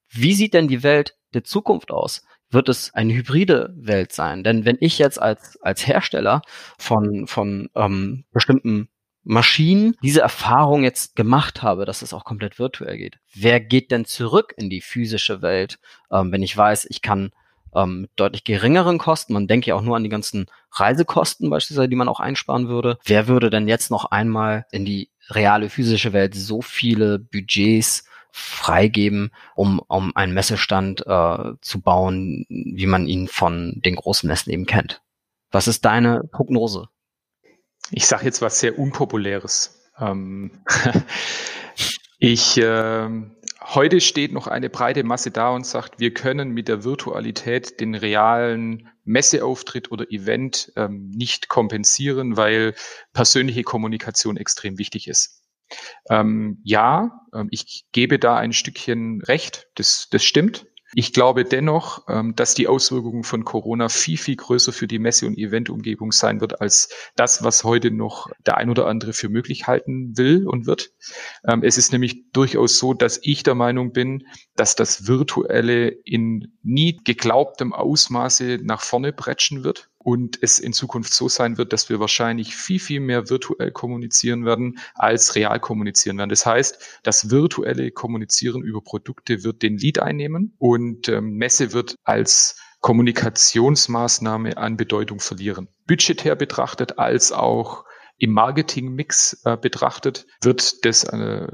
Wie 0.09 0.33
sieht 0.33 0.55
denn 0.55 0.67
die 0.67 0.81
Welt 0.81 1.15
der 1.35 1.43
Zukunft 1.43 1.91
aus? 1.91 2.25
Wird 2.49 2.67
es 2.67 2.93
eine 2.95 3.13
hybride 3.13 3.75
Welt 3.77 4.11
sein? 4.11 4.43
Denn 4.43 4.65
wenn 4.65 4.77
ich 4.79 4.97
jetzt 4.97 5.21
als, 5.21 5.61
als 5.61 5.85
Hersteller 5.85 6.41
von, 6.79 7.27
von 7.27 7.69
ähm, 7.75 8.25
bestimmten 8.31 8.89
Maschinen 9.23 9.95
diese 10.01 10.21
Erfahrung 10.21 10.83
jetzt 10.83 11.15
gemacht 11.15 11.61
habe, 11.61 11.85
dass 11.85 12.01
es 12.01 12.13
auch 12.13 12.23
komplett 12.23 12.59
virtuell 12.59 12.97
geht. 12.97 13.19
Wer 13.33 13.59
geht 13.59 13.91
denn 13.91 14.05
zurück 14.05 14.53
in 14.57 14.69
die 14.69 14.81
physische 14.81 15.41
Welt, 15.41 15.79
ähm, 16.11 16.31
wenn 16.31 16.43
ich 16.43 16.55
weiß, 16.55 16.87
ich 16.89 17.01
kann 17.01 17.31
ähm, 17.73 18.01
mit 18.01 18.11
deutlich 18.15 18.43
geringeren 18.43 18.97
Kosten, 18.97 19.33
man 19.33 19.47
denke 19.47 19.69
ja 19.69 19.75
auch 19.75 19.81
nur 19.81 19.95
an 19.95 20.03
die 20.03 20.09
ganzen 20.09 20.47
Reisekosten 20.71 21.49
beispielsweise, 21.49 21.89
die 21.89 21.95
man 21.95 22.09
auch 22.09 22.19
einsparen 22.19 22.67
würde. 22.67 22.97
Wer 23.03 23.27
würde 23.27 23.49
denn 23.49 23.67
jetzt 23.67 23.91
noch 23.91 24.05
einmal 24.05 24.65
in 24.71 24.85
die 24.85 25.09
reale 25.29 25.69
physische 25.69 26.13
Welt 26.13 26.35
so 26.35 26.61
viele 26.61 27.19
Budgets 27.19 28.05
freigeben, 28.31 29.31
um, 29.55 29.79
um 29.87 30.15
einen 30.15 30.33
Messestand 30.33 31.05
äh, 31.05 31.53
zu 31.61 31.81
bauen, 31.81 32.45
wie 32.49 32.87
man 32.87 33.07
ihn 33.07 33.27
von 33.27 33.81
den 33.83 33.95
großen 33.95 34.27
Messen 34.27 34.51
eben 34.51 34.65
kennt? 34.65 35.01
Was 35.51 35.67
ist 35.67 35.83
deine 35.83 36.23
Prognose? 36.31 36.87
Ich 37.91 38.07
sage 38.07 38.25
jetzt 38.25 38.41
was 38.41 38.59
sehr 38.59 38.79
Unpopuläres. 38.79 39.81
Ähm, 39.99 40.63
ich 42.19 42.57
äh, 42.57 43.09
heute 43.61 44.01
steht 44.01 44.31
noch 44.31 44.47
eine 44.47 44.69
breite 44.69 45.03
Masse 45.03 45.31
da 45.31 45.49
und 45.49 45.65
sagt, 45.65 45.99
wir 45.99 46.13
können 46.13 46.51
mit 46.51 46.69
der 46.69 46.83
Virtualität 46.83 47.79
den 47.79 47.95
realen 47.95 48.89
Messeauftritt 49.03 49.91
oder 49.91 50.09
Event 50.09 50.71
ähm, 50.77 51.09
nicht 51.09 51.49
kompensieren, 51.49 52.37
weil 52.37 52.75
persönliche 53.13 53.63
Kommunikation 53.63 54.37
extrem 54.37 54.77
wichtig 54.77 55.07
ist. 55.07 55.41
Ähm, 56.09 56.61
ja, 56.63 57.21
ähm, 57.33 57.47
ich 57.51 57.85
gebe 57.91 58.19
da 58.19 58.37
ein 58.37 58.53
Stückchen 58.53 59.21
recht, 59.21 59.67
das, 59.75 60.07
das 60.11 60.23
stimmt. 60.23 60.65
Ich 60.93 61.13
glaube 61.13 61.45
dennoch, 61.45 62.05
ähm, 62.09 62.35
dass 62.35 62.53
die 62.53 62.67
Auswirkungen 62.67 63.23
von 63.23 63.45
Corona 63.45 63.87
viel, 63.89 64.17
viel 64.17 64.35
größer 64.35 64.73
für 64.73 64.87
die 64.87 64.99
Messe- 64.99 65.27
und 65.27 65.37
Eventumgebung 65.37 66.11
sein 66.11 66.41
wird, 66.41 66.59
als 66.61 66.89
das, 67.15 67.43
was 67.43 67.63
heute 67.63 67.91
noch 67.91 68.29
der 68.45 68.57
ein 68.57 68.69
oder 68.69 68.87
andere 68.87 69.13
für 69.13 69.29
möglich 69.29 69.67
halten 69.67 70.17
will 70.17 70.47
und 70.47 70.65
wird. 70.65 70.91
Ähm, 71.45 71.63
es 71.63 71.77
ist 71.77 71.91
nämlich 71.91 72.31
durchaus 72.31 72.77
so, 72.77 72.93
dass 72.93 73.19
ich 73.21 73.43
der 73.43 73.55
Meinung 73.55 73.93
bin, 73.93 74.27
dass 74.55 74.75
das 74.75 75.07
Virtuelle 75.07 75.89
in 75.89 76.57
nie 76.61 76.99
geglaubtem 77.03 77.73
Ausmaße 77.73 78.59
nach 78.61 78.81
vorne 78.81 79.13
bretschen 79.13 79.63
wird 79.63 79.90
und 80.03 80.39
es 80.41 80.59
in 80.59 80.73
Zukunft 80.73 81.13
so 81.13 81.29
sein 81.29 81.57
wird, 81.57 81.73
dass 81.73 81.89
wir 81.89 81.99
wahrscheinlich 81.99 82.55
viel, 82.55 82.79
viel 82.79 82.99
mehr 82.99 83.29
virtuell 83.29 83.71
kommunizieren 83.71 84.45
werden 84.45 84.79
als 84.95 85.35
real 85.35 85.59
kommunizieren 85.59 86.17
werden. 86.17 86.29
Das 86.29 86.45
heißt, 86.45 86.99
das 87.03 87.29
virtuelle 87.29 87.91
Kommunizieren 87.91 88.63
über 88.63 88.81
Produkte 88.81 89.43
wird 89.43 89.61
den 89.61 89.77
Lead 89.77 89.99
einnehmen 89.99 90.55
und 90.57 91.07
ähm, 91.07 91.35
Messe 91.35 91.73
wird 91.73 91.95
als 92.03 92.57
Kommunikationsmaßnahme 92.81 94.57
an 94.57 94.75
Bedeutung 94.75 95.19
verlieren. 95.19 95.67
Budgetär 95.85 96.35
betrachtet 96.35 96.97
als 96.97 97.31
auch 97.31 97.85
im 98.17 98.31
Marketingmix 98.31 99.41
äh, 99.45 99.57
betrachtet 99.57 100.25
wird 100.41 100.85
das 100.85 101.03
äh, 101.03 101.47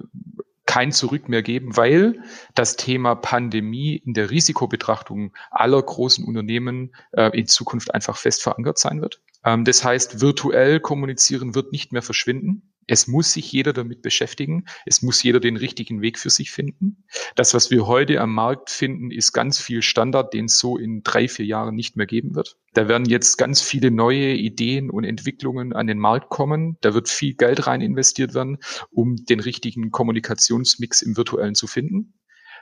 kein 0.67 0.91
Zurück 0.91 1.27
mehr 1.27 1.41
geben, 1.41 1.75
weil 1.75 2.21
das 2.53 2.75
Thema 2.75 3.15
Pandemie 3.15 3.95
in 3.95 4.13
der 4.13 4.29
Risikobetrachtung 4.29 5.33
aller 5.49 5.81
großen 5.81 6.23
Unternehmen 6.23 6.93
äh, 7.13 7.35
in 7.37 7.47
Zukunft 7.47 7.93
einfach 7.95 8.17
fest 8.17 8.43
verankert 8.43 8.77
sein 8.77 9.01
wird. 9.01 9.21
Ähm, 9.43 9.65
das 9.65 9.83
heißt, 9.83 10.21
virtuell 10.21 10.79
kommunizieren 10.79 11.55
wird 11.55 11.71
nicht 11.71 11.91
mehr 11.91 12.03
verschwinden. 12.03 12.73
Es 12.87 13.07
muss 13.07 13.33
sich 13.33 13.51
jeder 13.51 13.73
damit 13.73 14.01
beschäftigen. 14.01 14.65
Es 14.85 15.01
muss 15.01 15.21
jeder 15.21 15.39
den 15.39 15.57
richtigen 15.57 16.01
Weg 16.01 16.17
für 16.17 16.29
sich 16.29 16.51
finden. 16.51 17.03
Das, 17.35 17.53
was 17.53 17.69
wir 17.69 17.85
heute 17.85 18.21
am 18.21 18.33
Markt 18.33 18.69
finden, 18.69 19.11
ist 19.11 19.33
ganz 19.33 19.59
viel 19.59 19.81
Standard, 19.81 20.33
den 20.33 20.45
es 20.45 20.57
so 20.57 20.77
in 20.77 21.03
drei, 21.03 21.27
vier 21.27 21.45
Jahren 21.45 21.75
nicht 21.75 21.97
mehr 21.97 22.05
geben 22.05 22.33
wird. 22.33 22.57
Da 22.73 22.87
werden 22.87 23.05
jetzt 23.05 23.37
ganz 23.37 23.61
viele 23.61 23.91
neue 23.91 24.33
Ideen 24.33 24.89
und 24.89 25.03
Entwicklungen 25.03 25.73
an 25.73 25.87
den 25.87 25.99
Markt 25.99 26.29
kommen. 26.29 26.77
Da 26.81 26.93
wird 26.93 27.09
viel 27.09 27.33
Geld 27.33 27.67
rein 27.67 27.81
investiert 27.81 28.33
werden, 28.33 28.57
um 28.89 29.17
den 29.17 29.41
richtigen 29.41 29.91
Kommunikationsmix 29.91 31.01
im 31.01 31.17
virtuellen 31.17 31.55
zu 31.55 31.67
finden. 31.67 32.13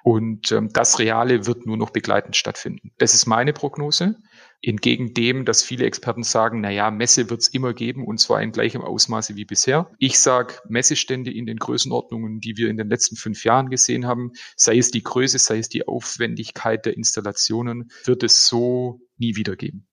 Und 0.03 0.51
ähm, 0.51 0.69
das 0.71 0.99
Reale 0.99 1.47
wird 1.47 1.65
nur 1.65 1.77
noch 1.77 1.89
begleitend 1.89 2.35
stattfinden. 2.35 2.91
Das 2.99 3.15
ist 3.15 3.25
meine 3.25 3.53
Prognose. 3.53 4.17
Entgegen 4.65 5.13
dem, 5.13 5.45
dass 5.45 5.63
viele 5.63 5.85
Experten 5.85 6.23
sagen, 6.23 6.61
na 6.61 6.71
ja, 6.71 6.89
Messe 6.89 7.29
wird 7.29 7.41
es 7.41 7.49
immer 7.49 7.73
geben 7.73 8.03
und 8.03 8.19
zwar 8.19 8.41
in 8.41 8.51
gleichem 8.51 8.81
Ausmaße 8.81 9.35
wie 9.35 9.45
bisher. 9.45 9.91
Ich 9.99 10.19
sage, 10.19 10.55
Messestände 10.67 11.31
in 11.31 11.45
den 11.45 11.57
Größenordnungen, 11.57 12.39
die 12.39 12.57
wir 12.57 12.69
in 12.69 12.77
den 12.77 12.89
letzten 12.89 13.15
fünf 13.15 13.43
Jahren 13.43 13.69
gesehen 13.69 14.07
haben, 14.07 14.31
sei 14.55 14.77
es 14.77 14.89
die 14.89 15.03
Größe, 15.03 15.37
sei 15.37 15.59
es 15.59 15.69
die 15.69 15.87
Aufwendigkeit 15.87 16.85
der 16.85 16.97
Installationen, 16.97 17.91
wird 18.05 18.23
es 18.23 18.47
so 18.47 19.01
nie 19.17 19.35
wieder 19.35 19.55
geben. 19.55 19.87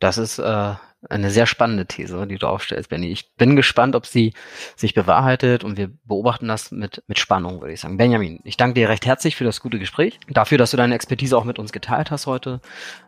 Das 0.00 0.18
ist 0.18 0.38
äh, 0.38 0.74
eine 1.10 1.30
sehr 1.30 1.46
spannende 1.46 1.86
These, 1.86 2.26
die 2.26 2.38
du 2.38 2.46
aufstellst, 2.46 2.90
Benny. 2.90 3.10
Ich 3.10 3.34
bin 3.36 3.56
gespannt, 3.56 3.96
ob 3.96 4.06
sie 4.06 4.32
sich 4.76 4.94
bewahrheitet 4.94 5.64
und 5.64 5.76
wir 5.76 5.90
beobachten 6.04 6.48
das 6.48 6.70
mit, 6.70 7.02
mit 7.06 7.18
Spannung, 7.18 7.60
würde 7.60 7.72
ich 7.72 7.80
sagen. 7.80 7.96
Benjamin, 7.96 8.40
ich 8.44 8.56
danke 8.56 8.74
dir 8.74 8.88
recht 8.88 9.06
herzlich 9.06 9.36
für 9.36 9.44
das 9.44 9.60
gute 9.60 9.78
Gespräch, 9.78 10.18
dafür, 10.28 10.58
dass 10.58 10.70
du 10.70 10.76
deine 10.76 10.94
Expertise 10.94 11.36
auch 11.36 11.44
mit 11.44 11.58
uns 11.58 11.72
geteilt 11.72 12.10
hast 12.10 12.26
heute. 12.26 12.60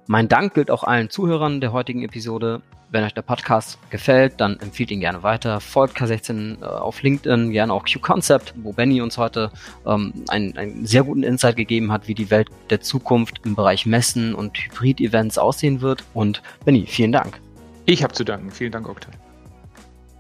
Mein 0.06 0.28
Dank 0.28 0.54
gilt 0.54 0.70
auch 0.70 0.84
allen 0.84 1.10
Zuhörern 1.10 1.60
der 1.60 1.72
heutigen 1.72 2.02
Episode. 2.02 2.62
Wenn 2.88 3.02
euch 3.02 3.14
der 3.14 3.22
Podcast 3.22 3.78
gefällt, 3.90 4.40
dann 4.40 4.60
empfiehlt 4.60 4.92
ihn 4.92 5.00
gerne 5.00 5.24
weiter. 5.24 5.60
Folgt 5.60 5.98
K16 5.98 6.62
äh, 6.62 6.64
auf 6.64 7.02
LinkedIn, 7.02 7.50
gerne 7.50 7.72
auch 7.72 7.84
Q-Concept, 7.84 8.54
wo 8.62 8.72
Benny 8.72 9.00
uns 9.00 9.18
heute 9.18 9.50
ähm, 9.84 10.12
einen, 10.28 10.56
einen 10.56 10.86
sehr 10.86 11.02
guten 11.02 11.24
Insight 11.24 11.56
gegeben 11.56 11.90
hat, 11.90 12.06
wie 12.06 12.14
die 12.14 12.30
Welt 12.30 12.48
der 12.70 12.80
Zukunft 12.80 13.40
im 13.44 13.56
Bereich 13.56 13.86
Messen 13.86 14.34
und 14.34 14.56
Hybrid-Events 14.56 15.36
aussehen 15.38 15.80
wird. 15.80 16.04
Und 16.14 16.42
Benny, 16.64 16.86
vielen 16.86 17.10
Dank. 17.10 17.40
Ich 17.86 18.02
habe 18.02 18.12
zu 18.12 18.24
danken. 18.24 18.50
Vielen 18.50 18.72
Dank, 18.72 18.88
Oktay. 18.88 19.12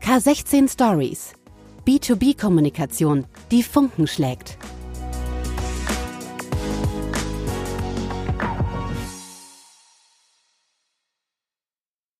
K16 0.00 0.72
Stories. 0.72 1.34
B2B-Kommunikation, 1.84 3.26
die 3.50 3.62
Funken 3.62 4.06
schlägt. 4.06 4.56